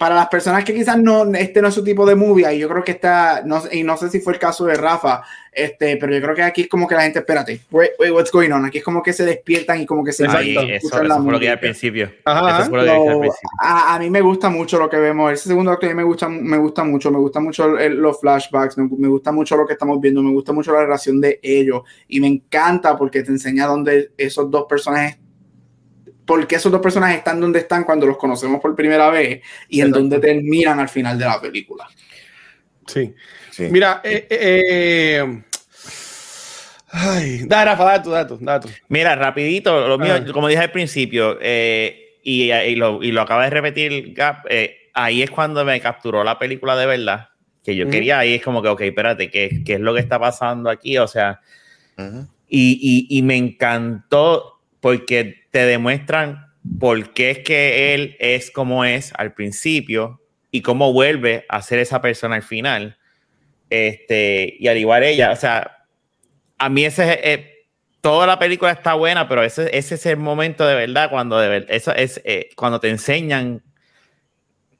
[0.00, 2.70] para las personas que quizás no, este no es su tipo de movie, y yo
[2.70, 5.22] creo que está, no, y no sé si fue el caso de Rafa,
[5.52, 8.50] este, pero yo creo que aquí es como que la gente, espérate, wait, what's going
[8.50, 8.64] on?
[8.64, 11.38] Aquí es como que se despiertan y como que se Ahí, eso, eso fue lo
[11.38, 12.10] que al principio.
[12.24, 15.32] A, mí me gusta mucho lo que vemos.
[15.34, 18.78] Ese segundo acto a mí me gusta, me gusta mucho, me gusta mucho los flashbacks,
[18.78, 21.82] me, me, gusta mucho lo que estamos viendo, me gusta mucho la relación de ellos
[22.08, 25.18] y me encanta porque te enseña dónde esos dos personajes
[26.30, 29.90] porque esos dos personajes están donde están cuando los conocemos por primera vez y en
[29.90, 31.88] donde terminan al final de la película.
[32.86, 33.12] Sí.
[33.68, 35.42] Mira, eh, eh,
[36.92, 42.52] ay, da, Rafa, dato, dato, Mira, rapidito, lo mío, como dije al principio, eh, y,
[42.52, 44.44] y, lo, y, lo, acaba de repetir Gap,
[44.94, 47.30] ahí es cuando me capturó la película de verdad,
[47.64, 50.20] que yo quería, ahí es como que, ok, espérate, ¿qué, qué es lo que está
[50.20, 50.96] pasando aquí?
[50.96, 51.40] O sea,
[52.48, 56.46] y, y, me encantó porque te demuestran
[56.78, 61.78] por qué es que él es como es al principio y cómo vuelve a ser
[61.78, 62.98] esa persona al final.
[63.68, 65.86] Este, y al igual ella, o sea,
[66.58, 67.60] a mí ese eh,
[68.00, 71.48] toda la película está buena, pero ese, ese es el momento de verdad cuando de
[71.48, 73.62] verdad, eso es eh, cuando te enseñan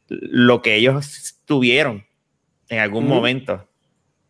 [0.09, 2.05] lo que ellos tuvieron
[2.69, 3.69] en algún momento.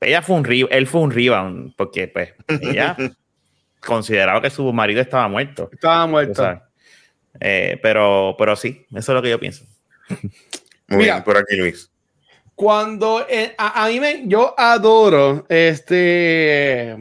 [0.00, 2.96] Ella fue un él fue un rebound, porque pues ella
[3.80, 5.68] consideraba que su marido estaba muerto.
[5.72, 6.60] Estaba muerto.
[7.38, 9.64] Eh, pero, pero sí, eso es lo que yo pienso.
[10.88, 11.90] Muy bien, por aquí Luis.
[12.54, 16.92] Cuando eh, a, mí me, yo adoro este.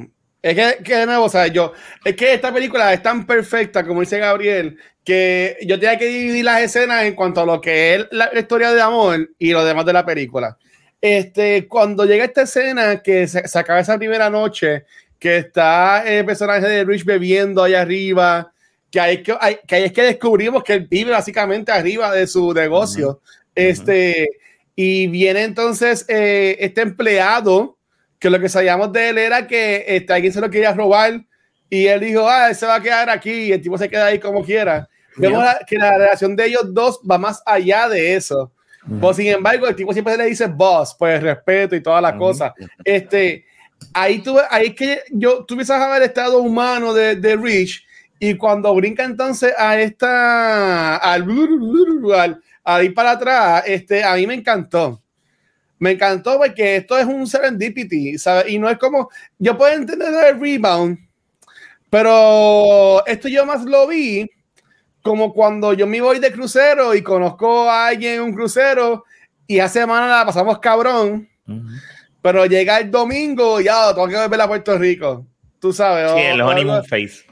[0.42, 1.74] Es que, que de nuevo, o sea, yo,
[2.06, 6.46] es que esta película es tan perfecta, como dice Gabriel, que yo tenía que dividir
[6.46, 9.86] las escenas en cuanto a lo que es la historia de amor y lo demás
[9.86, 10.58] de la película.
[11.02, 14.86] Este, cuando llega esta escena que se, se acaba esa primera noche
[15.20, 18.52] que está el personaje de Rich bebiendo allá arriba,
[18.90, 19.36] que ahí, que,
[19.68, 23.22] que es que descubrimos que él vive básicamente arriba de su negocio.
[23.54, 24.28] Este,
[24.76, 27.78] y viene entonces eh, este empleado,
[28.18, 31.22] que lo que sabíamos de él era que este, alguien se lo quería robar
[31.70, 34.08] y él dijo, ah, él se va a quedar aquí y el tipo se queda
[34.08, 34.90] ahí como quiera.
[35.18, 38.52] Vemos que la relación de ellos dos va más allá de eso.
[39.02, 42.54] Pues, sin embargo, el tipo siempre le dice boss, pues respeto y toda la cosa.
[42.84, 43.46] Este,
[43.94, 47.86] ahí tuve, ahí que yo a ver el estado humano de, de Rich
[48.20, 51.26] y cuando brinca entonces a esta al,
[52.64, 55.02] al, ir para atrás, este, a mí me encantó.
[55.80, 58.50] Me encantó porque esto es un serendipity, ¿sabes?
[58.50, 61.00] Y no es como, yo puedo entender el rebound,
[61.90, 64.30] pero esto yo más lo vi
[65.02, 69.06] como cuando yo me voy de crucero y conozco a alguien en un crucero
[69.48, 71.28] y hace semana la pasamos cabrón.
[72.22, 75.26] Pero llega el domingo, ya, tengo que volver a Puerto Rico.
[75.60, 76.12] Tú sabes.
[76.12, 77.26] Sí, el honeymoon face.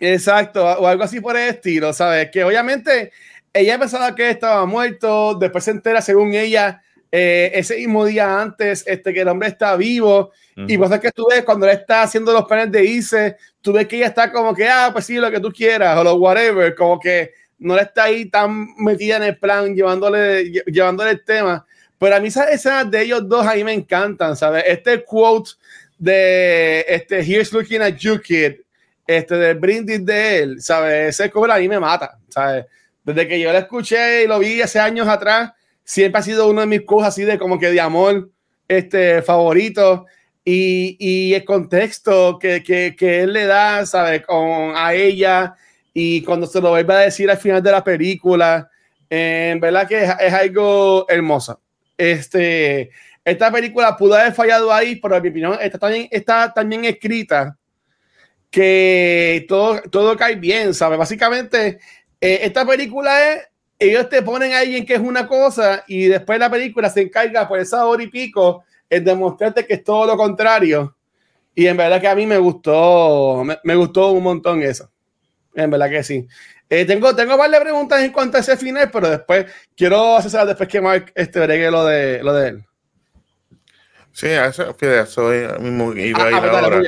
[0.00, 2.28] Exacto, o algo así por el estilo, ¿sabes?
[2.30, 3.12] Que obviamente
[3.52, 8.84] ella pensaba que estaba muerto, después se entera, según ella, eh, ese mismo día antes,
[8.86, 10.32] este, que el hombre está vivo.
[10.54, 13.86] Y vos que tú ves cuando él está haciendo los planes de irse, tú ves
[13.86, 16.74] que ella está como que, ah, pues sí, lo que tú quieras, o lo whatever,
[16.74, 21.64] como que no le está ahí tan metida en el plan, llevándole, llevándole el tema.
[22.02, 24.64] Pero a mí esas escenas de ellos dos ahí me encantan, ¿sabes?
[24.66, 25.52] Este quote
[25.96, 28.54] de este Here's looking at you, kid,
[29.06, 31.10] este del brindis de él, ¿sabes?
[31.10, 32.66] Ese cover a mí me mata, ¿sabes?
[33.04, 35.52] Desde que yo lo escuché y lo vi hace años atrás,
[35.84, 38.30] siempre ha sido uno de mis cosas así de como que de amor
[38.66, 40.06] este, favorito.
[40.44, 44.26] Y, y el contexto que, que, que, él le da, ¿sabes?
[44.26, 45.54] Con, a ella
[45.94, 48.68] y cuando se lo vuelve a decir al final de la película,
[49.08, 51.60] en verdad que es, es algo hermoso.
[52.02, 52.90] Este,
[53.24, 57.56] esta película pudo haber fallado ahí, pero en mi opinión está también, está también escrita
[58.50, 60.98] que todo, todo cae bien, ¿sabes?
[60.98, 61.78] Básicamente,
[62.20, 66.40] eh, esta película es, ellos te ponen a alguien que es una cosa y después
[66.40, 70.16] la película se encarga por esa hora y pico en demostrarte que es todo lo
[70.16, 70.96] contrario.
[71.54, 74.90] Y en verdad que a mí me gustó, me, gustó un montón eso.
[75.54, 76.26] En verdad que sí.
[76.74, 79.44] Eh, tengo, tengo varias preguntas en cuanto a ese final, pero después
[79.76, 82.64] quiero hacer después que Mark este, bregue lo de, lo de él.
[84.10, 85.28] Sí, eso, eso
[85.60, 86.80] mismo iba a ir ahora.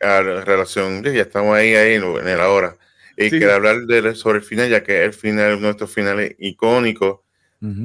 [0.00, 2.76] A la relación, ya estamos ahí, ahí en el ahora.
[3.16, 5.92] Y quiero hablar de, sobre el final, ya que el final es uno de estos
[5.92, 7.18] finales icónicos,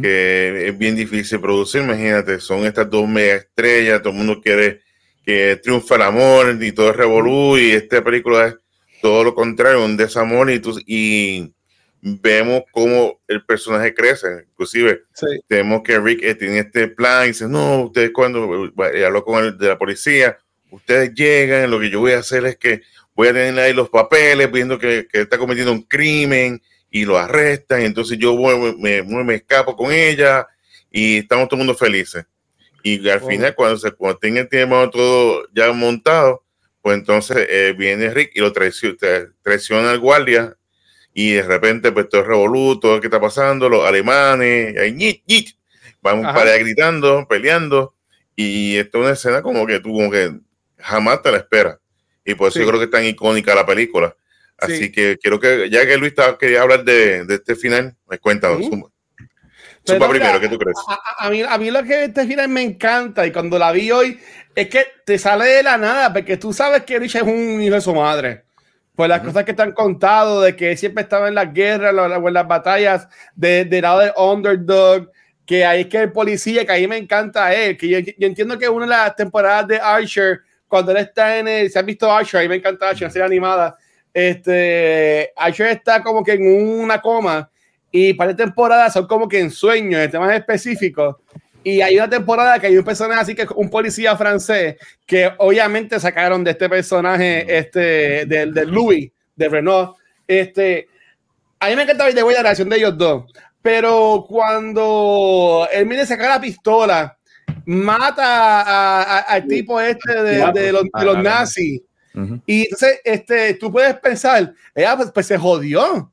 [0.04, 1.82] que es bien difícil producir.
[1.82, 4.82] Imagínate, son estas dos mega estrellas, todo el mundo quiere
[5.26, 8.56] que triunfe el amor y todo es revolú, y esta película es
[9.02, 11.54] todo lo contrario, un desamor y, y
[12.02, 14.46] vemos cómo el personaje crece.
[14.52, 15.04] Inclusive,
[15.48, 18.44] tenemos que Rick eh, tiene este plan y dice, no, ustedes cuando
[19.06, 20.38] habló con el de la policía,
[20.71, 22.82] ustedes llegan, lo que yo voy a hacer es que
[23.15, 26.62] voy a tener ahí los papeles viendo que, que está cometiendo un crimen,
[26.92, 30.48] y lo arrestan, entonces yo me, me, escapo con ella
[30.92, 32.26] y estamos todo el mundo felices.
[32.82, 36.44] Y al final, cuando se cuando tenga el tiempo todo ya montado,
[36.82, 38.98] pues entonces eh, viene Rick y lo traiciona,
[39.42, 40.56] traiciona al guardia
[41.13, 45.25] y de repente pues todo es revoluto, todo lo que está pasando, los alemanes, ahí,
[46.02, 47.96] vamos para allá gritando, peleando
[48.36, 50.40] y esto es una escena como que tú como que
[50.77, 51.77] jamás te la esperas
[52.23, 54.15] y por eso yo creo que es tan icónica la película.
[54.58, 58.19] Así que quiero que, ya que Luis estaba, quería hablar de, de este final, me
[58.19, 58.52] cuenta.
[58.52, 58.92] Uh
[59.84, 60.77] primero, ¿qué tú crees?
[61.17, 64.19] A, mí, a mí lo que este final me encanta y cuando la vi hoy
[64.62, 67.76] es que te sale de la nada, porque tú sabes que Rich es un hijo
[67.76, 68.44] de su madre.
[68.94, 72.34] Pues las cosas que te han contado, de que siempre estaba en las guerras, en
[72.34, 75.10] las batallas, de, lado del underdog,
[75.46, 78.60] que ahí es que el policía, que ahí me encanta él, que yo, yo entiendo
[78.60, 82.12] que una de las temporadas de Archer, cuando él está en el, se ha visto
[82.12, 83.78] Archer, ahí me encanta Archer, la serie animada,
[84.14, 87.50] este, Archer está como que en una coma
[87.92, 91.16] y para esta temporada son como que en sueños, en temas específicos.
[91.64, 96.00] Y hay una temporada que hay un personaje así que un policía francés que obviamente
[96.00, 99.98] sacaron de este personaje, este, del de Louis, de Renault.
[100.28, 100.88] Este,
[101.60, 103.26] a mí me encanta de la relación de ellos dos,
[103.62, 107.18] pero cuando él viene a sacar la pistola,
[107.66, 111.82] mata al tipo este de, los, de los nazis
[112.46, 116.12] y entonces, este, tú puedes pensar, ella pues, pues, se jodió.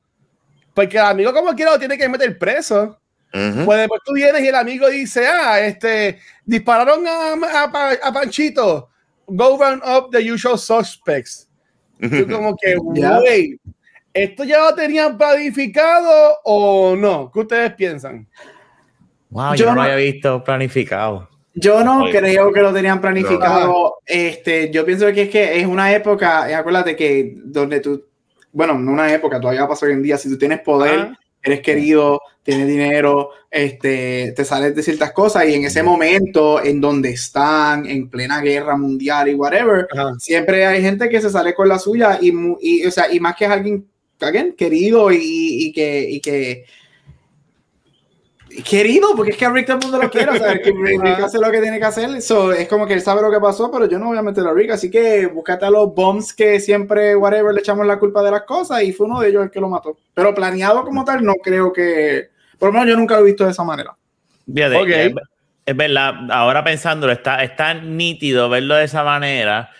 [0.74, 2.98] Porque el amigo, como quiera, lo tiene que meter preso.
[3.32, 8.88] Pues después tú vienes y el amigo dice, ah, este, dispararon a, a, Panchito.
[9.26, 11.48] Go run up the usual suspects.
[12.00, 13.58] Tú como que, güey,
[14.14, 17.30] ¿esto ya lo tenían planificado o no?
[17.32, 18.26] ¿Qué ustedes piensan?
[19.30, 21.28] Wow, yo, yo no lo había visto planificado.
[21.58, 23.96] Yo no creo que lo tenían planificado.
[24.04, 28.04] Este, yo pienso que es que es una época, acuérdate que donde tú,
[28.52, 31.12] bueno, no una época, todavía pasa hoy en día, si tú tienes poder,
[31.42, 36.80] eres querido, tienes dinero, este, te sales de ciertas cosas y en ese momento en
[36.80, 39.88] donde están, en plena guerra mundial y whatever,
[40.18, 43.34] siempre hay gente que se sale con la suya y, y, o sea, y más
[43.34, 43.86] que es alguien,
[44.20, 46.64] alguien querido y, y que, y que
[48.62, 50.72] querido, porque es que a Rick todo el mundo lo quiere, o sea, que
[51.02, 53.40] Rick hace lo que tiene que hacer, so, es como que él sabe lo que
[53.40, 56.32] pasó, pero yo no voy a meter a Rick, así que búscate a los bombs
[56.32, 59.42] que siempre, whatever, le echamos la culpa de las cosas y fue uno de ellos
[59.42, 59.96] el que lo mató.
[60.14, 63.44] Pero planeado como tal, no creo que, por lo menos yo nunca lo he visto
[63.44, 63.94] de esa manera.
[64.48, 65.14] okay.
[65.64, 69.70] es, verdad, ahora pensándolo, está, está nítido verlo de esa manera,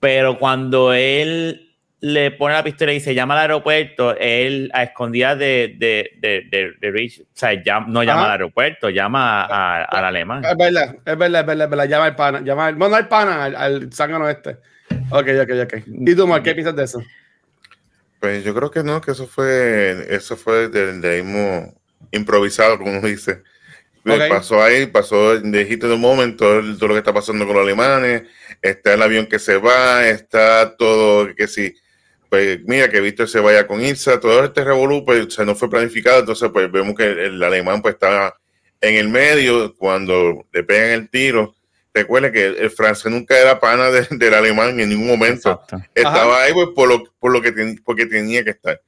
[0.00, 1.68] pero cuando él
[2.00, 6.72] le pone la pistola y se llama al aeropuerto, él a escondidas de, de, de,
[6.80, 7.52] de, Rich, o sea,
[7.86, 9.44] no llama al aeropuerto, llama
[9.84, 10.44] al alemán.
[10.44, 13.08] Es verdad, es verdad, es verdad, es verdad, llama al pana, llama al, bueno, al
[13.08, 14.56] pana, al, al zángano este.
[15.10, 15.74] Ok, ok, ok.
[15.86, 17.02] ¿Y tú, Mark, qué piensas de eso?
[18.18, 21.74] Pues yo creo que no, que eso fue, eso fue del, mismo
[22.12, 23.42] improvisado, como dice.
[24.04, 27.54] Pasó ahí, pasó de hit de un momento, todo, todo, lo que está pasando con
[27.54, 28.22] los alemanes,
[28.60, 31.74] está el avión que se va, está todo, que sí,
[32.32, 35.68] pues mira que Víctor se vaya con Ilsa, todo este revolú pues se no fue
[35.68, 38.34] planificado, entonces pues vemos que el, alemán pues estaba
[38.80, 41.54] en el medio cuando le pegan el tiro.
[41.94, 45.62] Recuerde que el, francés nunca era pana del alemán en ningún momento.
[45.94, 48.80] Estaba ahí pues por lo, por lo que porque tenía que estar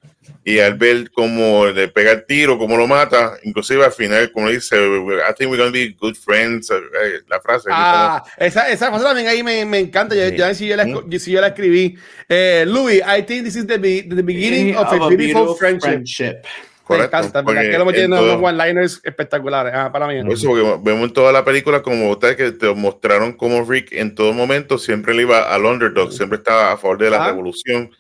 [0.45, 4.51] y al ver cómo le pega el tiro, cómo lo mata, inclusive al final, como
[4.51, 7.71] dice, I think we're going to be good friends, eh, la frase.
[7.73, 10.85] Ah, esa, esa frase también ahí me, me encanta, yo, ya si yo, la,
[11.19, 11.97] si yo la escribí.
[12.29, 16.45] Eh, Louis, I think this is the, the beginning of, a, beautiful, friendship.
[16.89, 19.73] Me encanta, porque que lo metiendo unos one-liners espectaculares.
[19.75, 20.17] Ah, para mí.
[20.33, 24.15] Eso, porque vemos en toda la película como ustedes que te mostraron como Rick en
[24.15, 27.91] todo momento siempre le iba al underdog, siempre estaba a favor de la revolución.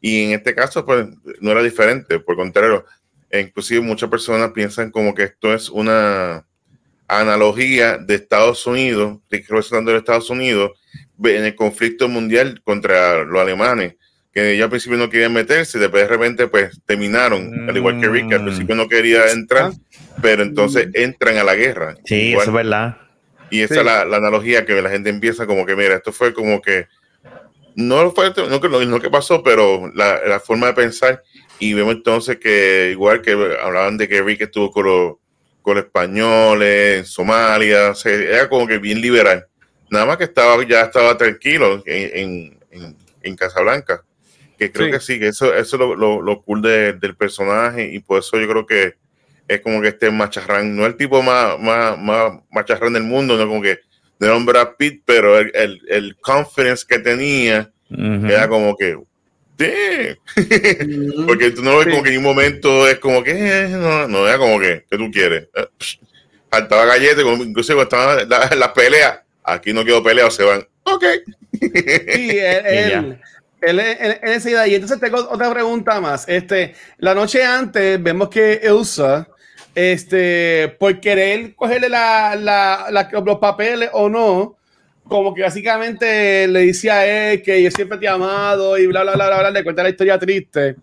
[0.00, 1.06] Y en este caso, pues
[1.40, 2.86] no era diferente, por contrario,
[3.28, 6.46] e inclusive muchas personas piensan como que esto es una
[7.06, 10.70] analogía de Estados Unidos, representando de Estados Unidos,
[11.22, 13.96] en el conflicto mundial contra los alemanes,
[14.32, 18.08] que ellos al principio no querían meterse, después de repente pues terminaron, al igual que
[18.08, 19.72] Rick, al principio no quería entrar,
[20.22, 21.96] pero entonces entran a la guerra.
[22.04, 22.96] Sí, eso es verdad.
[23.50, 26.32] Y esa es la, la, analogía que la gente empieza como que, mira, esto fue
[26.32, 26.86] como que
[27.74, 31.22] no fue no, no que pasó, pero la, la, forma de pensar.
[31.58, 35.14] Y vemos entonces que, igual que hablaban de que Rick estuvo con los,
[35.62, 39.46] con españoles en Somalia, era como que bien liberal.
[39.90, 44.04] Nada más que estaba ya estaba tranquilo en, en, en, Casablanca.
[44.60, 47.90] Que creo que sí, que eso, eso es lo, lo, cool del personaje.
[47.94, 48.96] Y por eso yo creo que
[49.48, 53.48] es como que este macharrán, no el tipo más, más, más macharrán del mundo, no
[53.48, 53.80] como que
[54.18, 58.98] de nombre Pitt, pero el, el, el confidence que tenía era como que
[59.58, 59.66] Sí.
[61.26, 64.28] Porque tú no ves como que en un momento es como que, eh, no, no,
[64.28, 65.48] es como que, ¿qué tú quieres?
[65.54, 65.66] Eh,
[66.50, 70.66] faltaba gallete, incluso cuando estaban las la peleas, aquí no quedó pelea o se van.
[70.84, 71.04] Ok.
[71.60, 73.20] Sí, él, él,
[73.60, 73.80] él,
[74.66, 76.28] Y entonces tengo otra pregunta más.
[76.28, 79.28] Este, la noche antes vemos que Elsa,
[79.74, 84.56] este, por querer cogerle la, la, los papeles o no,
[85.04, 89.02] como que básicamente le dice a él que yo siempre te he amado y bla,
[89.02, 90.76] bla, bla, bla, bla le cuenta la historia triste.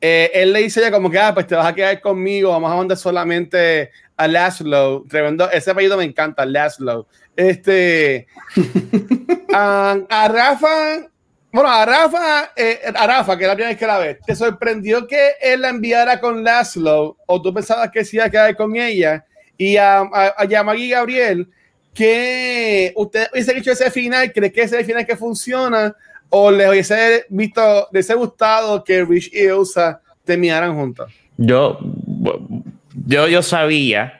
[0.00, 2.70] Eh, él le dice ya como que, ah, pues te vas a quedar conmigo, vamos
[2.70, 5.04] a mandar solamente a Laszlo.
[5.08, 7.08] Tremendo, ese apellido me encanta, Laszlo.
[7.36, 8.28] Este,
[9.52, 11.08] a, a, Rafa,
[11.50, 15.32] bueno, a Rafa, eh, que es la primera vez que la ves, ¿te sorprendió que
[15.40, 19.24] él la enviara con Laszlo o tú pensabas que sí iba a quedar con ella?
[19.56, 21.48] Y a, a, a Gabriel,
[21.94, 25.96] que usted hubiese dicho ese final, cree que ese es el final que funciona
[26.30, 31.10] o le hubiese visto, le hubiese gustado que Rich y Elsa terminaran juntos?
[31.36, 31.78] Yo,
[33.06, 34.17] yo, yo sabía,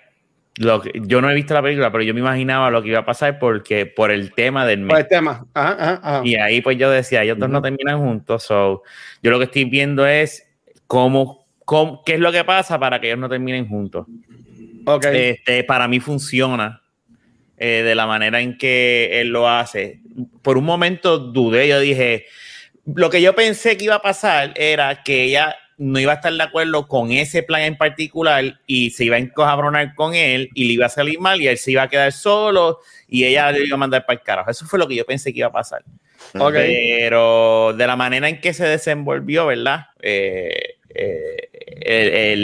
[0.59, 3.00] lo que, yo no he visto la película, pero yo me imaginaba lo que iba
[3.00, 5.46] a pasar porque por el tema del Por el tema.
[5.54, 8.82] Ajá, Y ahí pues yo decía, ellos dos no terminan juntos, so,
[9.22, 10.48] yo lo que estoy viendo es
[10.86, 14.06] cómo, cómo, qué es lo que pasa para que ellos no terminen juntos.
[14.84, 15.30] Okay.
[15.30, 16.82] Este, para mí funciona
[17.56, 20.00] eh, de la manera en que él lo hace.
[20.42, 22.26] Por un momento dudé, yo dije,
[22.94, 26.33] lo que yo pensé que iba a pasar era que ella no iba a estar
[26.33, 30.66] de acuerdo con ese plan en particular y se iba a encojabronar con él y
[30.66, 33.64] le iba a salir mal y él se iba a quedar solo y ella le
[33.66, 34.51] iba a mandar para el carajo.
[34.51, 35.83] Eso fue lo que yo pensé que iba a pasar.
[36.33, 39.87] Pero de la manera en que se desenvolvió, ¿verdad?
[40.01, 42.37] Eh, eh,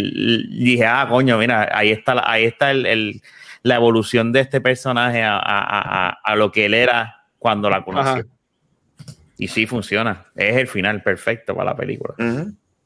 [0.50, 3.20] dije, ah, coño, mira, ahí está, ahí está el
[3.64, 8.26] la evolución de este personaje a, a, a, lo que él era cuando la conoció.
[9.38, 10.26] Y sí funciona.
[10.36, 12.14] Es el final perfecto para la película.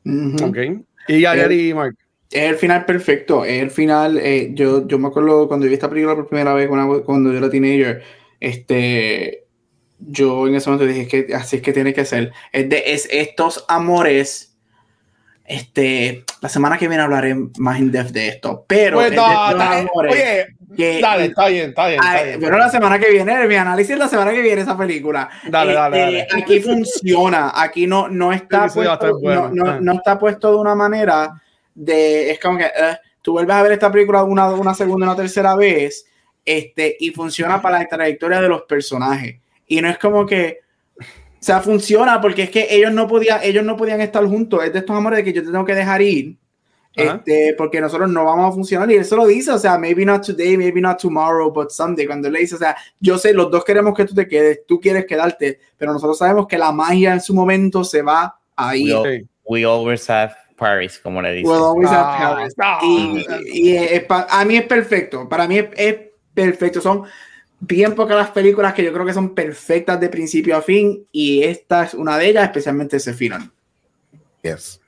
[0.04, 1.96] Y Gary Mark.
[2.30, 3.44] Es el final perfecto.
[3.44, 4.18] Es el final.
[4.18, 7.38] Eh, yo, yo me acuerdo cuando vi esta película por primera vez, cuando, cuando yo
[7.38, 8.02] era teenager.
[8.40, 9.44] Este.
[10.00, 12.32] Yo en ese momento dije que así es que tiene que ser.
[12.52, 14.48] Es de es estos amores
[15.48, 20.46] este, la semana que viene hablaré más in depth de esto, pero pues oye,
[20.76, 22.00] dale, está bien, está bien,
[22.40, 25.28] Pero la semana que viene, mi análisis la semana que viene esa película.
[25.48, 29.18] Dale, dale, este, Aquí funciona, aquí no, no está puesto,
[29.52, 31.40] no, no, está puesto de una manera
[31.74, 35.16] de, es como que eh, tú vuelves a ver esta película una, una segunda, una
[35.16, 36.06] tercera vez,
[36.44, 39.36] este, y funciona para la trayectoria de los personajes.
[39.66, 40.60] Y no es como que
[41.40, 44.64] o sea, funciona porque es que ellos no, podían, ellos no podían estar juntos.
[44.64, 46.36] Es de estos amores de que yo te tengo que dejar ir.
[46.98, 50.26] Este, porque nosotros no vamos a funcionar y eso lo dice, o sea, maybe not
[50.26, 53.50] today, maybe not tomorrow, but someday, cuando él le dice, o sea, yo sé, los
[53.50, 57.12] dos queremos que tú te quedes, tú quieres quedarte, pero nosotros sabemos que la magia
[57.12, 59.26] en su momento se va a ir.
[59.44, 61.48] We, always have Paris, como le dice.
[61.48, 62.54] We always have ah, Paris.
[63.52, 65.96] Y, a mí es perfecto, para mí es, es
[66.34, 67.04] perfecto, son
[67.60, 71.42] bien pocas las películas que yo creo que son perfectas de principio a fin y
[71.42, 73.50] esta es una de ellas, especialmente ese final.
[74.42, 74.80] Yes.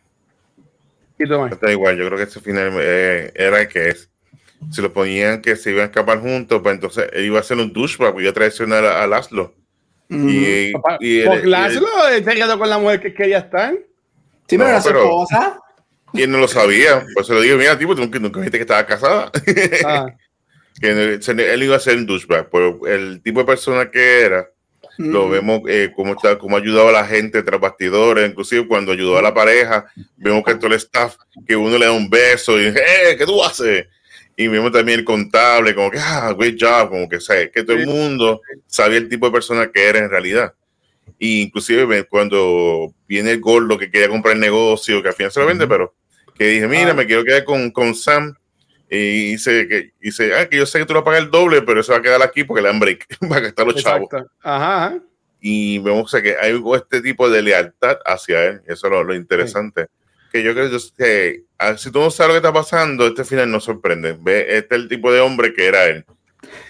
[1.51, 4.11] Está igual, yo creo que ese final eh, era el que es.
[4.71, 7.57] Si lo ponían que se iban a escapar juntos, pues entonces él iba a ser
[7.57, 9.55] un douchebag, iba a traicionar a, a Laszlo.
[10.11, 13.73] Y, y, pues Laszlo está quedando con la mujer que quería estar.
[14.47, 15.59] Sí, pero era su esposa.
[16.13, 18.59] Y él no lo sabía, pues se lo digo, mira, tipo, tú nunca, nunca viste
[18.59, 19.31] que estaba casada.
[19.85, 20.07] Ah
[20.81, 24.49] que él iba a ser un douchebag, pero el tipo de persona que era,
[25.01, 29.17] lo vemos eh, como está, como ayudaba a la gente tras bastidores, inclusive cuando ayudó
[29.17, 29.87] a la pareja,
[30.17, 33.25] vemos que todo el staff, que uno le da un beso y dice, eh, ¿qué
[33.25, 33.87] tú haces?
[34.37, 37.51] Y vemos también el contable, como que, ah, great job, como que, ¿sabes?
[37.51, 40.55] que todo el mundo sabía el tipo de persona que era en realidad.
[41.19, 45.41] Y inclusive cuando viene el gordo que quería comprar el negocio, que al final se
[45.41, 45.95] lo vende, pero
[46.35, 46.95] que dije, mira, ah.
[46.95, 48.35] me quiero quedar con, con Sam,
[48.93, 51.81] y dice que, dice, ah, que yo sé que tú lo pagas el doble, pero
[51.81, 54.09] eso va a quedar aquí porque le dan break para que estén los chavos.
[54.43, 54.99] Ajá.
[55.41, 58.63] Y vemos que hay este tipo de lealtad hacia él.
[58.67, 59.87] Eso es lo, interesante.
[60.33, 61.45] Que yo creo que
[61.79, 64.17] si tú no sabes lo que está pasando, este final no sorprende.
[64.21, 66.05] Ve, este es el tipo de hombre que era él.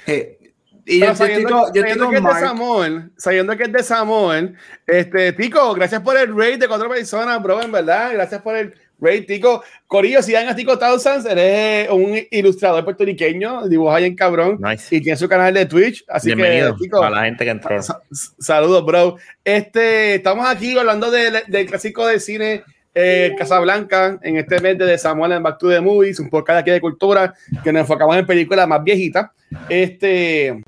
[0.06, 0.52] Eh,
[0.84, 4.56] y yo, sabiendo, yo, que es de Samuel, sabiendo que es de Samuel,
[4.86, 8.74] este, Tico, gracias por el raid de cuatro personas, bro, en verdad, gracias por el
[9.00, 14.60] Ray Tico, Corillo, si dan a Tico Thousands, eres un ilustrador puertorriqueño, dibuja en cabrón
[14.90, 16.04] y tiene su canal de Twitch.
[16.08, 17.80] Así Bienvenido que, Tico, a la gente que entró.
[18.38, 19.16] Saludos, bro.
[19.44, 22.62] Este, estamos aquí hablando del clásico de cine
[22.94, 26.70] eh, Casablanca en este mes de Samuel en Back to the Movies, un podcast aquí
[26.70, 29.30] de cultura que nos enfocamos en películas más viejitas.
[29.68, 30.60] Este,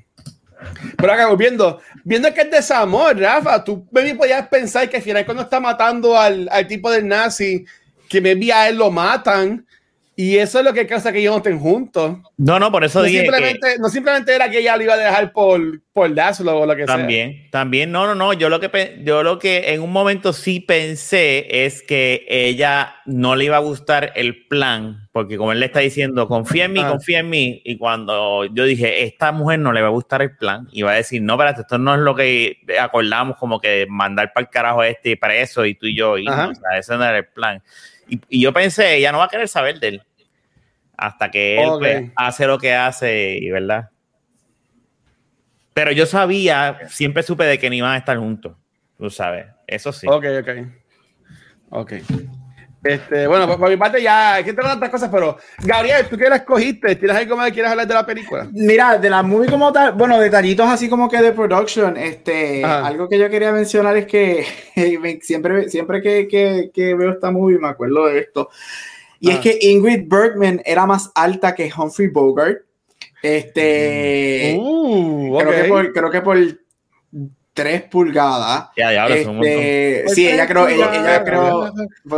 [0.96, 5.24] Pero acá, viendo, viendo que es desamor, Rafa, tú me podías pensar que al final
[5.24, 7.64] cuando está matando al, al tipo del nazi,
[8.12, 9.66] que me a él lo matan,
[10.14, 12.18] y eso es lo que causa que ellos no estén juntos.
[12.36, 15.32] No, no, por eso no simplemente, No simplemente era que ella lo iba a dejar
[15.32, 16.96] por, por Daslo o lo que sea.
[16.96, 18.34] También, también, no, no, no.
[18.34, 23.36] Yo lo, que, yo lo que en un momento sí pensé es que ella no
[23.36, 26.80] le iba a gustar el plan, porque como él le está diciendo, confía en mí,
[26.84, 26.90] ah.
[26.90, 27.62] confía en mí.
[27.64, 30.96] Y cuando yo dije, esta mujer no le va a gustar el plan, iba a
[30.96, 34.82] decir, no, espérate, esto no es lo que acordamos, como que mandar para el carajo
[34.82, 36.18] a este y eso y tú y yo.
[36.18, 37.62] Y no, o sea, ese no era el plan.
[38.08, 40.02] Y, yo pensé, ella no va a querer saber de él.
[40.96, 43.90] Hasta que él pues, hace lo que hace, y verdad.
[45.74, 48.56] Pero yo sabía, siempre supe de que no iban a estar juntos.
[48.98, 50.06] Tú sabes, eso sí.
[50.08, 50.48] Ok, ok.
[51.70, 51.92] Ok.
[52.82, 56.36] Este, bueno, por, mi parte ya, aquí tengo tantas cosas, pero Gabriel, ¿tú qué la
[56.36, 56.96] escogiste?
[56.96, 58.48] ¿Tienes algo más que quieras hablar de la película?
[58.52, 63.08] Mira, de la movie como tal, bueno, detallitos así como que de production, este, algo
[63.08, 64.44] que yo quería mencionar es que
[65.22, 68.50] siempre, siempre que, que, que, veo esta movie me acuerdo de esto.
[69.20, 72.62] Y es que Ingrid Bergman era más alta que Humphrey Bogart.
[73.22, 76.36] Este, uh, creo, que por, creo que por
[77.54, 78.70] 3 pulgadas.
[78.76, 81.72] Ya, ya, este, Sí, ella creo, ella, ella creo,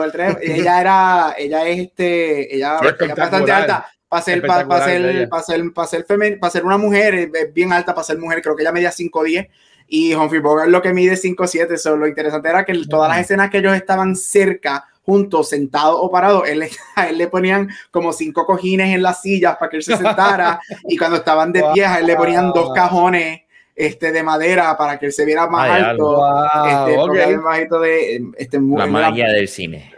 [0.05, 3.87] el 3, ella era, ella es este, ella es bastante alta.
[4.09, 7.53] Para ser, para, para, ser, para, ser, para, ser femen, para ser una mujer, es
[7.53, 9.49] bien alta para ser mujer, creo que ella medía 5'10
[9.89, 11.73] y Humphrey Bogart lo que mide 5'7.
[11.73, 16.11] Eso lo interesante era que todas las escenas que ellos estaban cerca, juntos, sentados o
[16.11, 16.65] parados, él,
[16.97, 20.61] a él le ponían como cinco cojines en las sillas para que él se sentara
[20.89, 23.43] y cuando estaban de pie, a él le ponían dos cajones
[23.77, 26.23] este, de madera para que él se viera más alto.
[26.67, 29.93] este, bajito de, este, la magia del cine.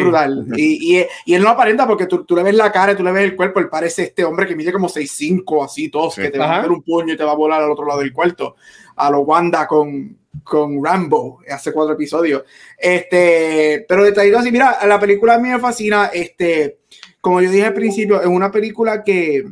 [0.00, 0.46] brutal.
[0.56, 3.12] Y, y, y, él no aparenta porque tú, tú, le ves la cara, tú le
[3.12, 6.38] ves el cuerpo, él parece este hombre que mide como 6'5, así, todos, que te
[6.38, 8.56] va a meter un puño y te va a volar al otro lado del cuarto.
[8.96, 12.44] A lo Wanda con, con Rambo hace cuatro episodios.
[12.78, 16.10] Este, pero detallado así, mira, la película a mí me fascina.
[16.12, 16.78] Este,
[17.20, 19.44] como yo dije al principio, es una película que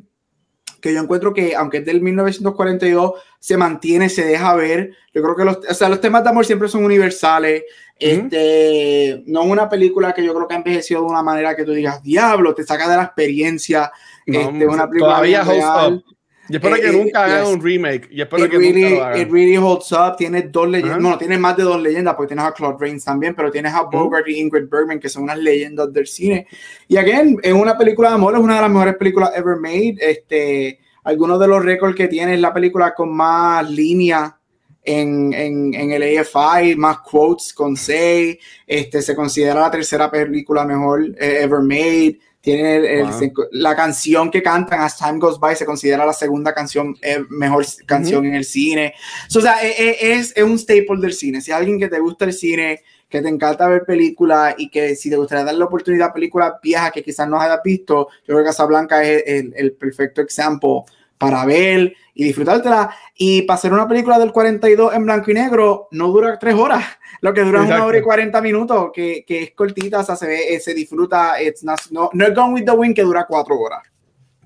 [0.82, 4.92] que yo encuentro que, aunque es del 1942, se mantiene, se deja ver.
[5.14, 7.62] Yo creo que los, o sea, los temas de amor siempre son universales.
[7.96, 11.62] Este, no es una película que yo creo que ha envejecido de una manera que
[11.62, 13.92] tú digas, diablo, te saca de la experiencia.
[14.26, 16.04] No, este, una película todavía real.
[16.52, 18.10] Yo espero que eh, nunca hagan un remake.
[18.10, 19.20] Yo espero que really, nunca lo hagan.
[19.22, 20.16] It really holds up.
[20.18, 21.00] Tiene dos leyendas.
[21.00, 23.84] Bueno, tiene más de dos leyendas, porque tienes a Claude Rains también, pero tienes a
[23.84, 26.46] Bogart y Ingrid Bergman, que son unas leyendas del cine.
[26.88, 29.96] Y again, es una película de amor, es una de las mejores películas ever made.
[29.98, 34.34] Este, algunos de los récords que tiene es la película con más líneas
[34.84, 38.36] en, en, en, el AFI, más quotes con 6.
[38.66, 43.04] Este, se considera la tercera película mejor eh, ever made tiene
[43.52, 47.64] la canción que cantan As Time Goes By, se considera la segunda canción, eh, mejor
[47.86, 48.94] canción en el cine.
[49.34, 51.40] o sea, e, e, es, es, un staple del cine.
[51.40, 55.08] Si alguien que te gusta el cine, que te encanta ver películas y que si
[55.08, 58.38] te gustaría dar la oportunidad a películas viejas que quizás no hayas visto, yo creo
[58.38, 60.84] que Casablanca es el, el perfecto ejemplo
[61.22, 62.94] para ver y disfrutártela.
[63.14, 66.84] Y para hacer una película del 42 en blanco y negro, no dura tres horas,
[67.20, 70.26] lo que dura una hora y 40 minutos, que, que, es cortita, o sea, se
[70.26, 71.34] ve, eh, se disfruta.
[71.90, 73.82] no, no es Gone with the Wind que dura cuatro horas.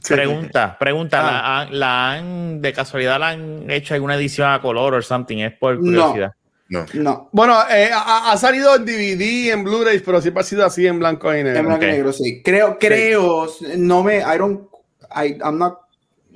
[0.06, 1.66] Pregunta, pregunta, ah.
[1.68, 5.38] ¿la, han, de casualidad la han hecho alguna edición a color o something?
[5.38, 6.32] Es por curiosidad.
[6.68, 6.84] No.
[6.94, 7.28] No.
[7.32, 11.32] Bueno, eh, ha, salido en DVD, en Blu-ray, pero siempre ha sido así en blanco
[11.32, 11.58] y negro.
[11.58, 12.42] En blanco y negro, sí.
[12.44, 14.68] Creo, creo, no me, I don't,
[15.14, 15.85] I, I'm not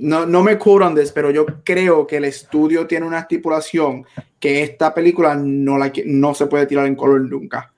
[0.01, 4.05] no, no me curan this, pero yo creo que el estudio tiene una estipulación
[4.39, 7.73] que esta película no, la, no se puede tirar en color nunca.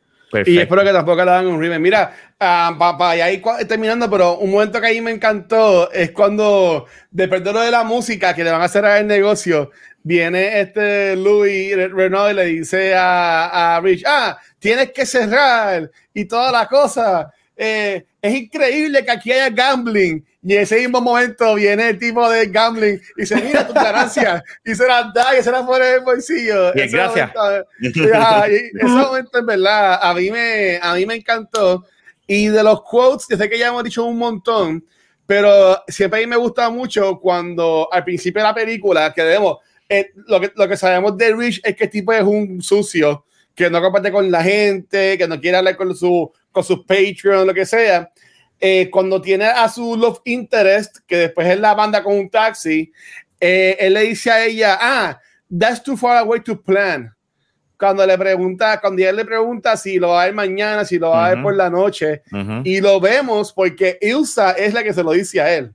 [0.46, 1.80] Y espero que tampoco le hagan un remake.
[1.80, 6.86] Mira, uh, papá, y ahí terminando, pero un momento que ahí me encantó es cuando,
[7.10, 9.70] de lo de la música que le van a hacer el negocio,
[10.02, 16.24] viene este Louis Renault y le dice a, a Rich, ah, tienes que cerrar y
[16.24, 17.30] toda la cosa.
[17.56, 20.24] Eh, es increíble que aquí haya gambling.
[20.44, 24.42] Y en ese mismo momento viene el tipo de gambling y dice, mira tu ganancia.
[24.64, 26.72] y se la da y se la pone en el bolsillo.
[26.72, 27.30] Bien, gracias.
[27.80, 31.84] ese momento, en verdad, a mí, me, a mí me encantó.
[32.26, 34.84] Y de los quotes, yo sé que ya hemos dicho un montón,
[35.26, 39.58] pero siempre a mí me gusta mucho cuando al principio de la película, que debemos,
[39.88, 43.26] eh, lo, que, lo que sabemos de Rich es que el tipo es un sucio,
[43.54, 47.46] que no comparte con la gente, que no quiere hablar con su con sus Patreon,
[47.46, 48.10] lo que sea,
[48.60, 52.92] eh, cuando tiene a su love interest, que después es la banda con un taxi,
[53.40, 55.20] eh, él le dice a ella, ah,
[55.58, 57.12] that's too far away to plan.
[57.76, 61.10] Cuando le pregunta, cuando él le pregunta si lo va a ver mañana, si lo
[61.10, 62.22] va a ver por la noche,
[62.62, 65.74] y lo vemos porque Ilsa es la que se lo dice a él.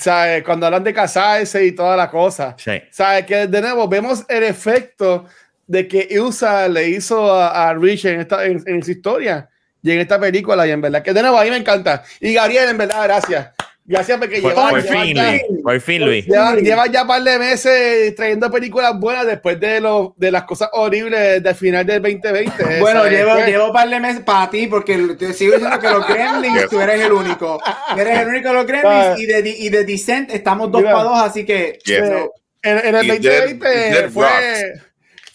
[0.00, 0.42] ¿sabes?
[0.42, 2.54] Cuando hablan de casarse y toda la cosa.
[2.58, 2.72] Sí.
[2.90, 3.26] ¿Sabes?
[3.26, 5.26] Que de nuevo vemos el efecto
[5.70, 9.48] de que Ilsa le hizo a, Rich en, esta, en, en, su historia
[9.80, 10.66] y en esta película.
[10.66, 12.02] Y en verdad, que de nuevo a mí me encanta.
[12.20, 13.50] Y Gabriel, en verdad, gracias.
[13.84, 16.26] Gracias porque por, lleva, por, fin, ya, Luis, por fin, Luis.
[16.26, 20.42] Lleva, lleva, ya un par de meses trayendo películas buenas después de, lo, de las
[20.42, 22.80] cosas horribles del final del 2020.
[22.80, 26.06] Bueno, llevo, llevo un par de meses para ti porque te sigo diciendo que los
[26.06, 27.60] Gremlins, tú eres el único.
[27.96, 31.18] Eres el único de los Gremlins y de, y de Descent estamos dos para dos,
[31.20, 31.78] así que...
[31.84, 32.26] Yeah.
[32.62, 34.89] En, en, el 2020 fue...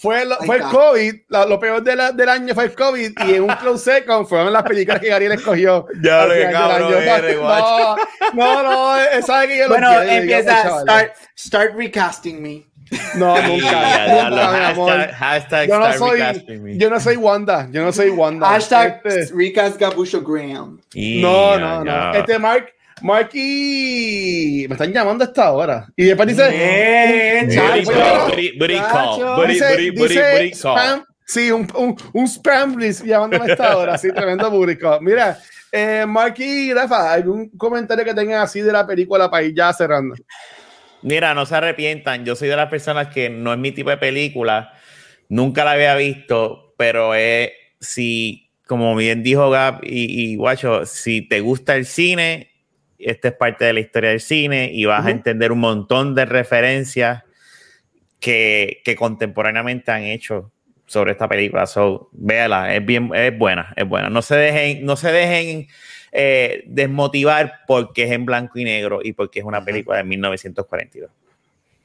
[0.05, 3.11] Fue, lo, fue el COVID, lo, lo peor de la, del año fue el COVID
[3.27, 5.87] y en un close second fueron las películas que Gabriel escogió.
[6.01, 7.95] Ya lo que cabrón eres, no,
[8.33, 10.05] no, no, sabe que yo bueno, lo quiero.
[10.05, 12.65] Bueno, empieza, start, start recasting me.
[13.15, 13.71] No, nunca.
[13.71, 15.11] Ya, nunca mi amor.
[15.11, 17.67] Hashtag, yo, no soy, yo no soy Wanda.
[17.71, 18.47] Yo no soy Wanda.
[18.47, 20.79] Hashtag este, recast Gabusho Graham.
[20.93, 22.13] No, no, no.
[22.13, 22.71] Este Mark,
[23.01, 25.87] Marky, me están llamando a esta hora.
[25.95, 26.49] Y después dice.
[26.51, 27.47] Eh,
[31.27, 33.97] Sí, un, un, un spam llamándome a esta hora.
[33.97, 34.99] Sí, tremendo burico.
[35.01, 35.39] Mira,
[35.71, 40.15] eh, Marky Rafa, ¿algún comentario que tengan así de la película para ir ya cerrando?
[41.01, 42.25] Mira, no se arrepientan.
[42.25, 44.71] Yo soy de las personas que no es mi tipo de película.
[45.27, 51.27] Nunca la había visto, pero es si, como bien dijo Gab y, y Guacho, si
[51.27, 52.51] te gusta el cine,
[53.05, 55.07] esta es parte de la historia del cine y vas uh -huh.
[55.07, 57.23] a entender un montón de referencias
[58.19, 60.51] que, que, contemporáneamente han hecho
[60.87, 61.67] sobre esta película.
[61.67, 64.09] So, véala, es bien, es buena, es buena.
[64.09, 65.67] No se dejen, no se dejen
[66.11, 71.11] eh, desmotivar porque es en blanco y negro y porque es una película de 1942.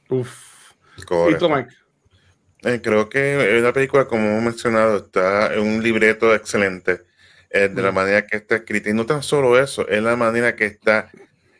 [0.09, 0.73] Uf.
[1.05, 1.49] Correcto.
[1.49, 1.69] Mike?
[2.63, 7.10] Eh, creo que es una película, como hemos mencionado, está en un libreto excelente
[7.53, 8.89] eh, de la manera que está escrita.
[8.89, 11.09] Y no tan solo eso, es la manera que está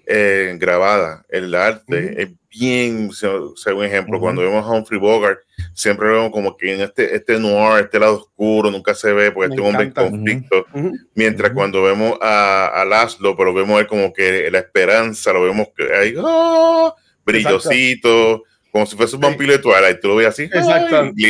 [0.05, 1.25] eh, grabada.
[1.29, 2.19] El arte uh -huh.
[2.19, 3.11] es bien,
[3.55, 4.23] según ejemplo, uh -huh.
[4.23, 5.39] cuando vemos a Humphrey Bogart,
[5.73, 9.53] siempre vemos como que en este, este noir, este lado oscuro, nunca se ve porque
[9.53, 10.65] este hombre en conflicto.
[10.73, 11.07] Uh -huh.
[11.15, 15.67] Mientras cuando vemos a, a Laszlo, pero vemos él como que la esperanza, lo vemos
[15.75, 16.93] que ahí, ¡oh!
[17.25, 18.43] brillosito, Exacto.
[18.71, 21.11] como si fuese un vampiro de Twilight, tú lo ves así, Exacto.
[21.15, 21.25] sí.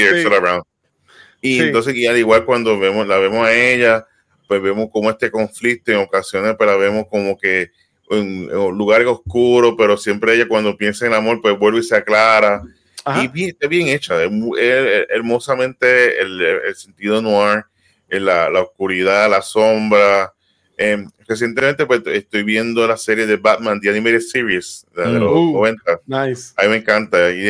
[1.43, 1.63] Y sí.
[1.63, 4.05] entonces, y al igual cuando vemos, la vemos a ella,
[4.51, 7.71] pues vemos como este conflicto en ocasiones, pero la vemos como que
[8.09, 11.95] en, en lugares oscuros, pero siempre ella cuando piensa en amor, pues vuelve y se
[11.95, 12.61] aclara.
[13.05, 13.23] Ajá.
[13.23, 14.29] Y bien, está bien hecha, es,
[14.59, 17.63] es, hermosamente el, el, sentido noir,
[18.09, 20.33] la, la, oscuridad, la sombra.
[20.77, 25.31] Eh, recientemente pues, estoy viendo la serie de Batman, The Animated Series, de, de los
[25.31, 26.01] uh, 90.
[26.07, 26.51] Nice.
[26.57, 27.31] A mí me encanta.
[27.31, 27.47] Y,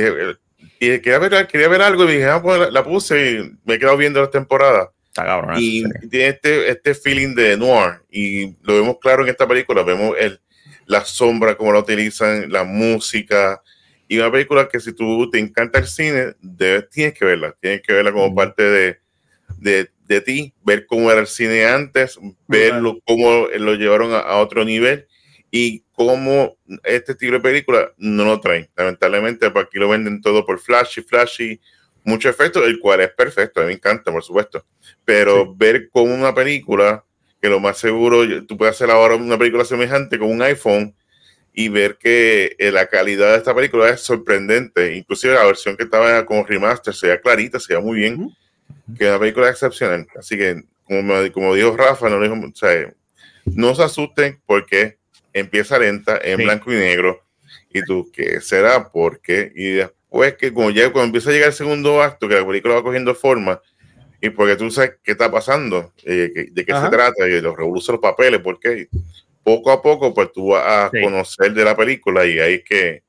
[0.79, 3.73] y quería, ver, quería ver algo y dije, ah, pues la, la puse y me
[3.73, 4.91] he quedado viendo la temporada.
[5.11, 5.57] Está cabrón.
[5.59, 8.01] Y tiene este, este feeling de noir.
[8.09, 9.83] Y lo vemos claro en esta película.
[9.83, 10.39] Vemos el,
[10.85, 13.61] la sombra, cómo la utilizan, la música.
[14.07, 17.53] Y una película que si tú te encanta el cine, debes, tienes que verla.
[17.59, 18.99] Tienes que verla como parte de,
[19.57, 24.37] de, de, ti, ver cómo era el cine antes, verlo, cómo lo llevaron a, a,
[24.37, 25.07] otro nivel
[25.51, 28.69] y cómo este tipo de película no lo traen.
[28.77, 31.59] Lamentablemente, por aquí lo venden todo por flashy, flashy,
[32.03, 34.65] mucho efecto, el cual es perfecto, a mí me encanta, por supuesto.
[35.05, 35.51] Pero sí.
[35.57, 37.03] ver como una película,
[37.41, 40.95] que lo más seguro, tú puedes hacer ahora una película semejante con un iPhone
[41.53, 44.95] y ver que eh, la calidad de esta película es sorprendente.
[44.95, 48.21] Inclusive la versión que estaba con remaster se veía clarita, se veía muy bien.
[48.21, 48.97] Uh -huh.
[48.97, 50.07] Que la película es excepcional.
[50.17, 52.93] Así que, como, como dijo Rafa, no, dijo, o sea,
[53.45, 54.97] no se asusten porque
[55.33, 56.43] empieza lenta, en sí.
[56.43, 57.23] blanco y negro.
[57.73, 58.89] Y tú, ¿qué será?
[58.91, 59.51] ¿Por qué?
[59.55, 60.00] Y después
[60.37, 63.15] que como ya, cuando empieza a llegar el segundo acto, que la película va cogiendo
[63.15, 63.61] forma,
[64.19, 66.85] y porque tú sabes qué está pasando, eh, de qué Ajá.
[66.85, 68.87] se trata, y los revolucionan los papeles, porque
[69.43, 71.01] poco a poco pues tú vas a sí.
[71.01, 73.03] conocer de la película y ahí es que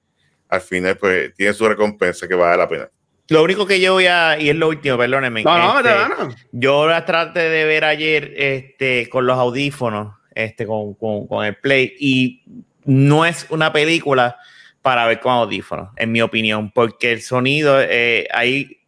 [0.49, 2.89] al final pues tiene su recompensa que vale la pena.
[3.29, 5.43] Lo único que yo voy a, y es lo último, perdónenme.
[5.43, 10.67] No, este, no, no, Yo la traté de ver ayer este, con los audífonos, este,
[10.67, 12.43] con, con, con el play, y
[12.85, 14.37] no es una película
[14.83, 18.83] para ver con audífonos, en mi opinión, porque el sonido, eh, hay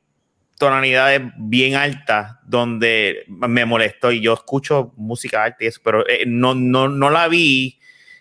[0.59, 6.25] tonalidades bien altas donde me molestó y yo escucho música alta y eso, pero eh,
[6.27, 7.79] no, no, no la vi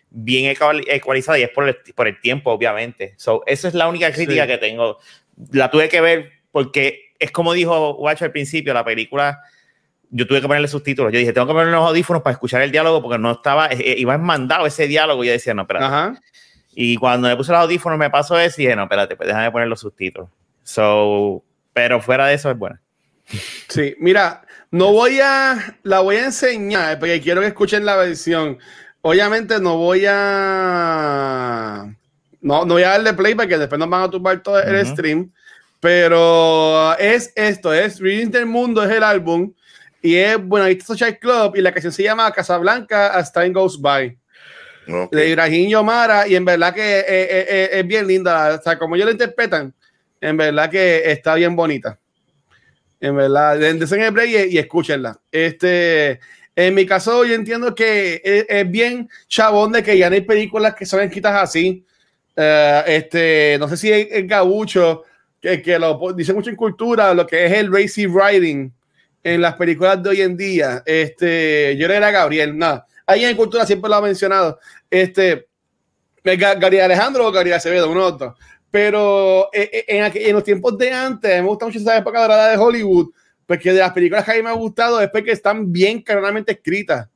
[0.10, 0.56] bien
[0.88, 3.16] ecualizada y es por el, por el tiempo, obviamente.
[3.18, 4.48] So, esa es la única crítica sí.
[4.48, 5.00] que tengo.
[5.52, 9.42] La tuve que ver porque es como dijo Watch al principio, la película,
[10.10, 11.12] yo tuve que ponerle subtítulos.
[11.12, 13.96] Yo dije, tengo que poner los audífonos para escuchar el diálogo porque no estaba, eh,
[13.98, 16.20] iba mandado ese diálogo y yo decía, no, espérate.
[16.76, 19.52] Y cuando me puse los audífonos me pasó eso y dije, no, espérate, pues déjame
[19.52, 20.30] poner los subtítulos.
[20.64, 21.44] So,
[21.74, 22.82] pero fuera de eso es buena.
[23.68, 28.58] Sí, mira, no voy a, la voy a enseñar porque quiero que escuchen la versión.
[29.02, 31.86] Obviamente no voy a,
[32.42, 35.32] No, no voy a darle play porque después nos van a tumbar todo el stream.
[35.80, 39.54] Pero es esto, es Reading del Mundo, es el álbum.
[40.02, 43.80] Y es bueno, ahí Social Club y la canción se llama Casablanca As Time Goes
[43.80, 44.18] By.
[45.12, 46.28] De Ibrahim Yomara.
[46.28, 48.56] Y en verdad que eh, eh, eh, es bien linda.
[48.56, 49.74] O sea, como ellos lo interpretan,
[50.20, 52.00] en verdad que está bien bonita.
[53.00, 55.20] En verdad, desen el play y, y, escúchenla.
[55.32, 56.20] Este,
[56.56, 60.74] en mi caso, yo entiendo que es, bien chabón de que ya no hay películas
[60.76, 61.86] que son escritas así.
[62.36, 65.04] este, no sé si es, es gabucho,
[65.42, 68.72] que, que lo dice mucho en cultura, lo que es el racy writing
[69.24, 70.84] en las películas de hoy en día.
[70.86, 72.86] Este, yo era Gabriel, nada.
[73.06, 74.60] Ahí en cultura siempre lo ha mencionado.
[74.90, 75.48] Este,
[76.24, 78.36] Gabriel Alejandro o Gabriel Acevedo, uno otro.
[78.72, 82.50] Pero eh, eh, en, en, los tiempos de antes, me gusta mucho esa época dorada
[82.50, 83.12] de Hollywood,
[83.46, 86.54] porque de las películas que a mí me ha gustado es porque están bien claramente
[86.54, 87.08] escritas.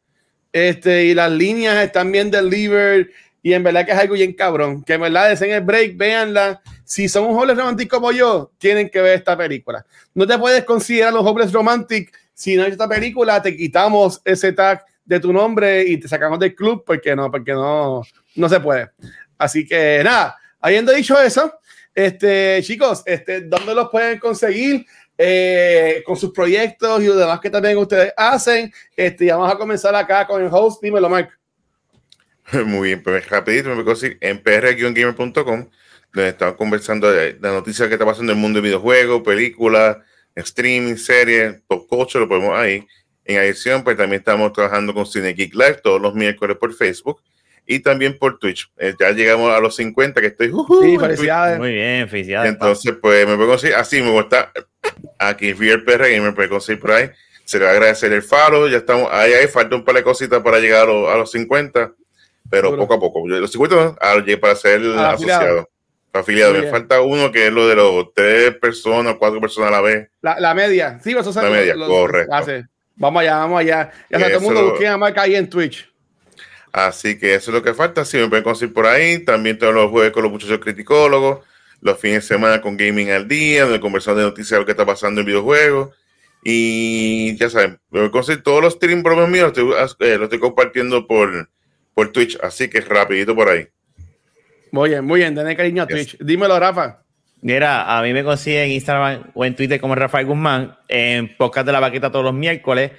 [0.51, 3.07] Este, y las líneas están bien delivered
[3.43, 4.83] y en verdad que es algo bien cabrón.
[4.83, 6.61] Que en verdad, en el break, véanla.
[6.83, 9.85] Si son un joven romántico como yo, tienen que ver esta película.
[10.13, 14.53] No te puedes considerar los jóvenes románticos si no hay esta película, te quitamos ese
[14.53, 18.03] tag de tu nombre y te sacamos del club porque no, porque no,
[18.35, 18.91] no se puede.
[19.37, 21.59] Así que nada, habiendo dicho eso,
[21.95, 24.85] este, chicos, este, ¿dónde los pueden conseguir?
[25.19, 28.71] Eh, con sus proyectos y lo demás que también ustedes hacen.
[28.95, 31.35] Este, y vamos a comenzar acá con el host, dímelo, Mark.
[32.65, 35.69] Muy bien, pues rapidito me decir en pr-gamer.com,
[36.13, 39.97] donde estamos conversando de, la noticias que está pasando en el mundo de videojuegos, películas,
[40.35, 42.85] streaming, series, top coach, lo ponemos ahí.
[43.27, 47.21] En adición, pues también estamos trabajando con Cine Geek Live todos los miércoles por Facebook
[47.65, 48.71] y también por Twitch.
[48.77, 50.51] Eh, ya llegamos a los 50, que estoy.
[50.81, 51.59] sí, felicidades.
[51.59, 52.51] Muy bien, felicidades.
[52.51, 54.51] Entonces, pues me puedo conseguir así, me gusta
[55.19, 57.09] aquí, el PR Gamer, puede conseguir por ahí.
[57.43, 60.03] Se le va a agradecer el faro, ya estamos ahí, ahí, falta un par de
[60.03, 61.93] cositas para llegar a, los, a los 50
[62.49, 63.27] pero poco a poco.
[63.27, 63.97] Los 50
[64.39, 65.69] para ser asociado.
[66.13, 66.53] Afiliado.
[66.53, 70.09] Me falta uno que es lo de los tres personas, cuatro personas a la vez.
[70.21, 70.99] La, media.
[71.03, 72.35] Sí, eso La media, correcto.
[72.97, 73.91] Vamos allá, vamos allá.
[74.09, 75.89] Ya todo el mundo busque a marca ahí en Twitch.
[76.71, 78.03] Así que eso es lo que falta.
[78.03, 79.19] Sí, me pueden conseguir por ahí.
[79.23, 81.45] También todos los jueves con los muchachos criticólogos.
[81.81, 84.71] Los fines de semana con Gaming al Día, donde conversamos de noticias de lo que
[84.71, 85.95] está pasando en videojuegos.
[86.43, 89.53] Y ya saben, me voy a conseguir todos los stream bromas míos.
[89.55, 91.49] Eh, los estoy compartiendo por,
[91.93, 93.67] por Twitch, así que rapidito por ahí.
[94.71, 96.17] Muy bien, muy bien, tener cariño a Twitch.
[96.19, 97.03] Dímelo, Rafa.
[97.41, 101.67] Mira, a mí me consiguen en Instagram o en Twitter como Rafael Guzmán, en podcast
[101.67, 102.91] de la vaqueta todos los miércoles,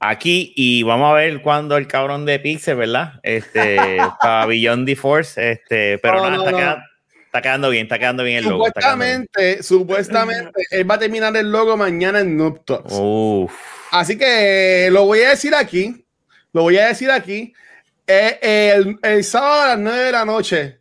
[0.00, 3.20] aquí, y vamos a ver cuándo el cabrón de Pixel, ¿verdad?
[3.22, 3.76] Este,
[4.20, 6.84] Pabellón de Force, este, pero nada,
[7.26, 8.66] está, Quedando, bien, está quedando bien el logo.
[8.66, 13.50] Supuestamente, supuestamente, él va a terminar el logo mañana en Noob
[13.90, 16.04] Así que lo voy a decir aquí,
[16.52, 17.52] lo voy a decir aquí,
[18.06, 20.78] el, el, sábado a las 9 de la noche.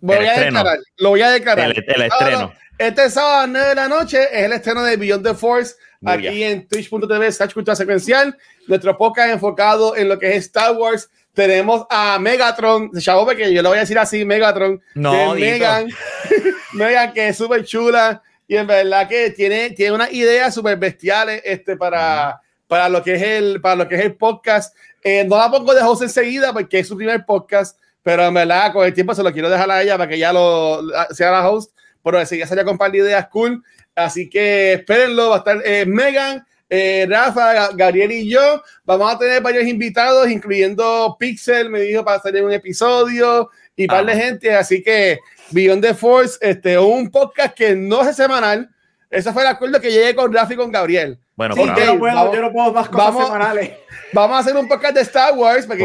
[0.00, 1.70] Voy a declarar, lo voy a declarar.
[1.70, 2.52] El, estreno.
[2.78, 5.74] Este sábado a las 9 de la noche es el estreno de Beyond the Force
[6.04, 8.36] aquí en twitch.tv slash cultura secuencial.
[8.66, 11.10] Nuestro podcast enfocado en lo que es Star Wars.
[11.34, 14.80] Tenemos a Megatron, chavo, porque yo lo voy a decir así, Megatron.
[14.94, 15.88] No, Megan,
[16.72, 21.40] Megan, que es súper chula y en verdad que tiene, tiene unas ideas súper bestiales
[21.44, 24.74] este, para, para, lo que es el, para lo que es el podcast.
[25.04, 28.72] Eh, no la pongo de host enseguida porque es su primer podcast, pero en verdad
[28.72, 31.48] con el tiempo se lo quiero dejar a ella para que ya lo sea la
[31.48, 31.72] host.
[32.02, 33.62] Pero sí, ya salió con par de ideas cool.
[33.94, 38.62] Así que espérenlo, va a estar eh, Megan, eh, Rafa, Gabriel y yo.
[38.84, 44.06] Vamos a tener varios invitados, incluyendo Pixel, me dijo para hacer un episodio y par
[44.06, 44.54] de gente.
[44.54, 45.18] Así que
[45.50, 48.70] Beyond the Force, este, un podcast que no es semanal.
[49.10, 51.18] Ese fue el acuerdo que llegué con Rafa y con Gabriel.
[51.40, 53.70] Bueno, yo, no puedo, yo no puedo más cosas vamos, semanales.
[54.12, 55.84] Vamos a hacer un podcast de Star Wars, porque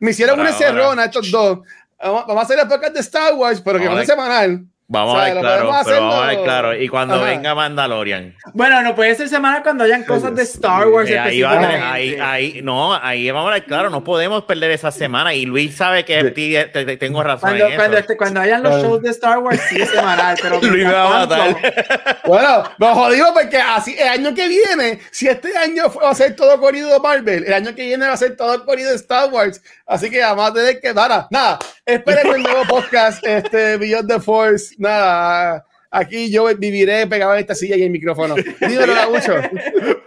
[0.00, 1.58] me hicieron un encerrón a estos dos.
[2.02, 4.64] Vamos, a hacer el podcast de Star Wars, pero que no es semanal.
[4.86, 6.76] Vamos a ver, claro, pero vamos a ver, claro.
[6.76, 8.36] Y cuando venga Mandalorian.
[8.52, 11.08] Bueno, no puede ser semana cuando hayan cosas de Star Wars.
[11.08, 14.90] Eh, ahí, va, ahí, ahí, no, ahí vamos a ver, claro, no podemos perder esa
[14.90, 15.32] semana.
[15.32, 17.48] Y Luis sabe que te, tengo razón.
[17.48, 18.00] Cuando, en cuando, eso.
[18.02, 20.60] Este, cuando, hayan los shows de Star Wars, sí es semanal, pero.
[20.62, 22.20] Luis va a matar.
[22.26, 26.36] bueno, me jodido porque así, el año que viene, si este año va a ser
[26.36, 29.30] todo corrido de Marvel, el año que viene va a ser todo corrido de Star
[29.30, 29.62] Wars.
[29.86, 30.92] Así que vamos a tener que.
[30.92, 34.74] Nada, nada, esperen el nuevo podcast, este Beyond the Force.
[34.78, 35.64] Nada
[35.94, 38.34] aquí yo viviré pegado en esta silla y en el micrófono.
[38.34, 39.34] Dímelo, mucho.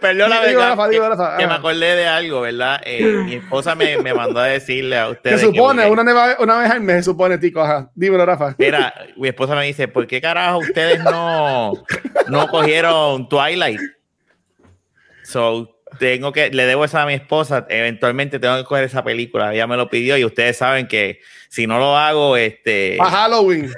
[0.00, 2.80] Perdóname, que, me acordé de algo, ¿verdad?
[2.84, 5.40] Eh, mi esposa me, me, mandó a decirle a ustedes.
[5.40, 6.02] Se supone, una,
[6.38, 7.60] una, vez al mes, se supone, Tico.
[7.60, 7.90] Ajá.
[7.94, 8.54] Dímelo, Rafa.
[8.58, 11.72] Mira, mi esposa me dice, ¿por qué carajo ustedes no,
[12.28, 13.80] no cogieron Twilight?
[15.24, 19.54] So, tengo que, le debo esa a mi esposa, eventualmente tengo que coger esa película,
[19.54, 22.98] ella me lo pidió y ustedes saben que si no lo hago, este...
[23.00, 23.72] A Halloween.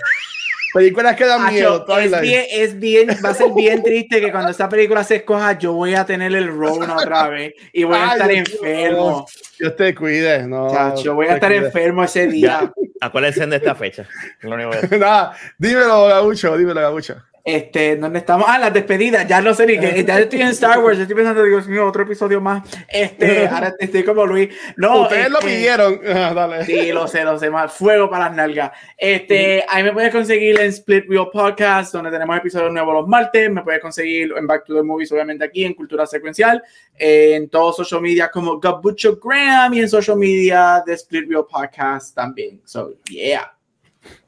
[0.73, 1.85] Películas que dan miedo.
[1.99, 5.59] Es bien, es bien, va a ser bien triste que cuando esta película se escoja,
[5.59, 9.27] yo voy a tener el Rona otra vez y voy a estar enfermo.
[9.59, 11.03] Dios te cuide, no.
[11.03, 12.73] yo voy a estar enfermo ese día.
[13.01, 14.07] Acuérdense de esta fecha.
[14.43, 17.17] Nada, dímelo, Gabucho, dímelo, Gabucho.
[17.43, 18.47] Este, ¿dónde estamos?
[18.49, 21.43] Ah, las despedidas, ya no sé ni qué, ya estoy en Star Wars, estoy pensando,
[21.43, 22.69] Dios mío, otro episodio más.
[22.89, 24.55] Este, ahora estoy como Luis.
[24.77, 26.01] No, ustedes lo este, pidieron.
[26.21, 26.65] Ah, dale.
[26.67, 28.73] Sí, lo sé, lo sé, más fuego para las nalgas.
[28.97, 33.51] Este, ahí me puedes conseguir en Split Wheel Podcast, donde tenemos episodios nuevos los martes.
[33.51, 36.63] Me puedes conseguir en Back to the Movies, obviamente aquí en Cultura Secuencial,
[36.99, 42.15] en todos social media como Gabucho Graham y en social media de Split Wheel Podcast
[42.15, 42.61] también.
[42.65, 43.51] So, yeah.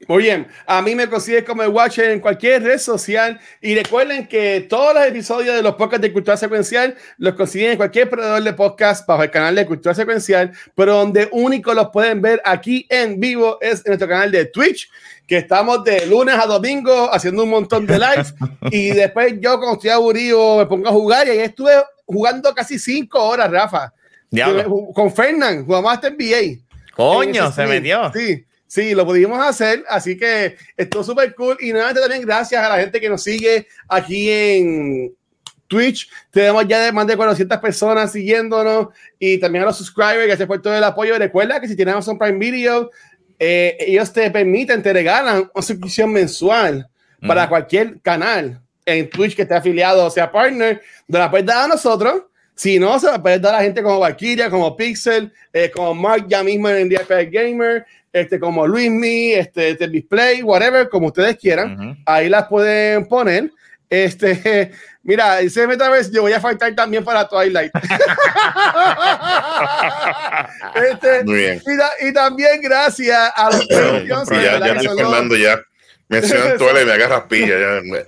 [0.07, 4.27] Muy bien, a mí me consigues como el Watcher en cualquier red social y recuerden
[4.27, 8.43] que todos los episodios de los podcasts de Cultura Secuencial los consiguen en cualquier proveedor
[8.43, 12.85] de podcast bajo el canal de Cultura Secuencial, pero donde único los pueden ver aquí
[12.89, 14.89] en vivo es en nuestro canal de Twitch,
[15.25, 18.33] que estamos de lunes a domingo haciendo un montón de lives
[18.71, 21.71] y después yo cuando estoy aburrido me pongo a jugar y ahí estuve
[22.05, 23.93] jugando casi cinco horas, Rafa.
[24.93, 26.59] Con Fernand, jugamos hasta NBA.
[26.95, 28.11] Coño, se metió.
[28.13, 28.45] Sí.
[28.73, 31.55] Sí, lo pudimos hacer, así que esto súper cool.
[31.59, 35.13] Y nuevamente también gracias a la gente que nos sigue aquí en
[35.67, 36.09] Twitch.
[36.31, 38.87] Tenemos ya más de 400 personas siguiéndonos
[39.19, 41.15] y también a los subscribers, gracias por todo el apoyo.
[41.19, 42.89] Recuerda que si tienes Amazon Prime Video,
[43.37, 46.89] eh, ellos te permiten, te regalan una suscripción mensual
[47.27, 51.65] para cualquier canal en Twitch que esté afiliado o sea partner, de la puedes dar
[51.65, 52.23] a nosotros.
[52.55, 55.93] Si no, se la puedes dar a la gente como Valkyria, como Pixel, eh, como
[55.93, 61.35] Mark ya mismo en DFL Gamer, este, como Luismi, este, este, Display, whatever, como ustedes
[61.37, 61.97] quieran.
[62.05, 63.51] Ahí las pueden poner.
[63.89, 64.71] Este,
[65.03, 67.71] mira, ese vez yo voy a faltar también para Twilight.
[70.91, 71.61] este, Muy bien.
[72.01, 74.29] Y, y, también gracias a los Patreons.
[74.29, 75.59] ya, ya estoy Fernando ya.
[76.07, 77.55] Mencionan Twilight y me agarras pilla.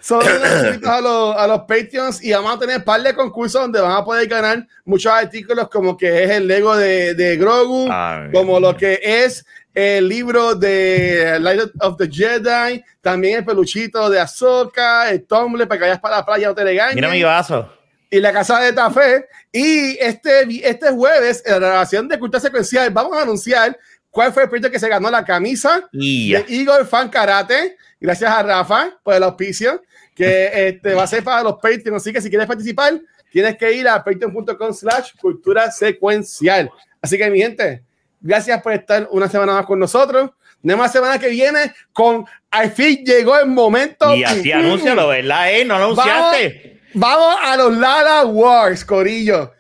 [0.02, 3.82] Son a los, a los Patreons y vamos a tener un par de concursos donde
[3.82, 7.90] van a poder ganar muchos artículos como que es el Lego de, de Grogu,
[8.32, 9.44] como lo que es
[9.76, 15.78] el libro de Light of the Jedi, también el peluchito de Ahsoka, el Tumblr para
[15.78, 16.96] que vayas para la playa no te regañen.
[16.96, 17.70] Mira mi vaso.
[18.10, 19.26] Y la casa de Tafé.
[19.52, 23.78] Y este, este jueves, en la grabación de Cultura Secuencial, vamos a anunciar
[24.10, 27.76] cuál fue el proyecto que se ganó la camisa de Igor Fan Karate.
[28.00, 29.84] Gracias a Rafa por el auspicio,
[30.16, 32.02] que este, va a ser para los Patreons.
[32.02, 32.98] Así que si quieres participar,
[33.30, 36.72] tienes que ir a patreon.com slash cultura secuencial.
[37.02, 37.84] Así que, mi gente,
[38.26, 40.32] Gracias por estar una semana más con nosotros.
[40.64, 44.16] De más semana que viene con al fin llegó el momento.
[44.16, 45.54] Y así anúncialo, ¿verdad?
[45.54, 45.64] Eh?
[45.64, 46.82] No lo anunciaste.
[46.96, 49.54] Vamos, a los Lala Wars, Corillo.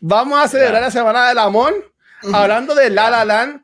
[0.00, 1.92] Vamos a celebrar la semana del amor
[2.30, 3.62] hablando de La La Land,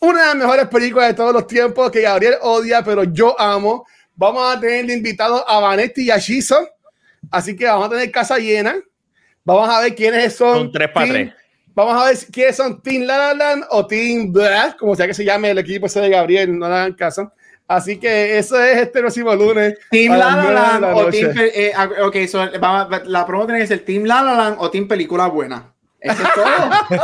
[0.00, 3.86] una de las mejores películas de todos los tiempos que Gabriel odia, pero yo amo.
[4.14, 6.70] Vamos a tener de invitados a Vanetti y a Shizo.
[7.30, 8.76] Así que vamos a tener casa llena.
[9.44, 10.54] Vamos a ver quiénes son.
[10.54, 11.32] Son tres para tres.
[11.74, 15.24] Vamos a ver quiénes son Team La La o Team Blah, como sea que se
[15.24, 17.32] llame el equipo ese de Gabriel, no le hagan caso.
[17.66, 19.78] Así que eso es este próximo lunes.
[19.90, 21.32] Team La La o Team.
[21.36, 22.16] Eh, ah, ok,
[22.60, 25.72] vamos, la promo tiene que ser Team La La o Team Película Buena.
[25.98, 26.46] Eso es todo.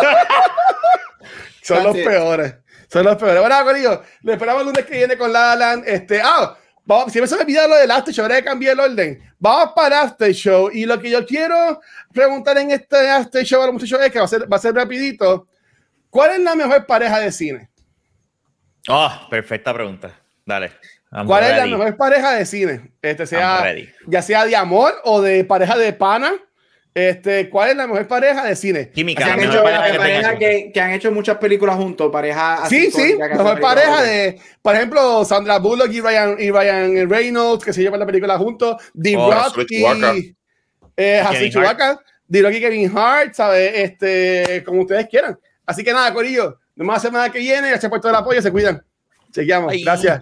[1.63, 2.55] son los peores.
[2.89, 3.41] Son los peores.
[3.41, 7.21] Bueno, Corillo, le esperamos el lunes que viene con La La Este, ah, vamos, si
[7.21, 9.30] me se me olvidó lo del After Show, ahora cambié el orden.
[9.41, 10.71] Vamos para After Show.
[10.71, 11.81] Y lo que yo quiero
[12.13, 14.61] preguntar en este After Show a los muchachos es que va a ser, va a
[14.61, 15.49] ser rapidito.
[16.11, 17.71] ¿Cuál es la mejor pareja de cine?
[18.89, 20.15] Oh, perfecta pregunta.
[20.45, 20.73] Dale.
[21.27, 22.93] ¿Cuál es la mejor pareja de cine?
[23.03, 23.65] Este sea,
[24.07, 26.33] ya sea de amor o de pareja de pana
[26.95, 28.91] este, ¿Cuál es la mejor pareja de cine?
[28.91, 29.25] Química.
[29.25, 32.67] Que han, hecho, pareja que, que, han hecho muchas películas juntos, pareja.
[32.69, 37.65] Sí, sí, la mejor pareja de, por ejemplo, Sandra Bullock y Ryan, y Ryan Reynolds,
[37.65, 39.85] que se llevan la película juntos, The oh, Rock y
[40.97, 43.73] eh, Chewbacca, The Rock y Kevin Hart, ¿sabes?
[43.75, 45.39] Este, como ustedes quieran.
[45.65, 47.69] Así que nada, Corillo, nos vemos la semana que viene.
[47.69, 48.83] Gracias por todo el apoyo, se cuidan.
[49.33, 49.73] Chequeamos.
[49.85, 50.21] Gracias.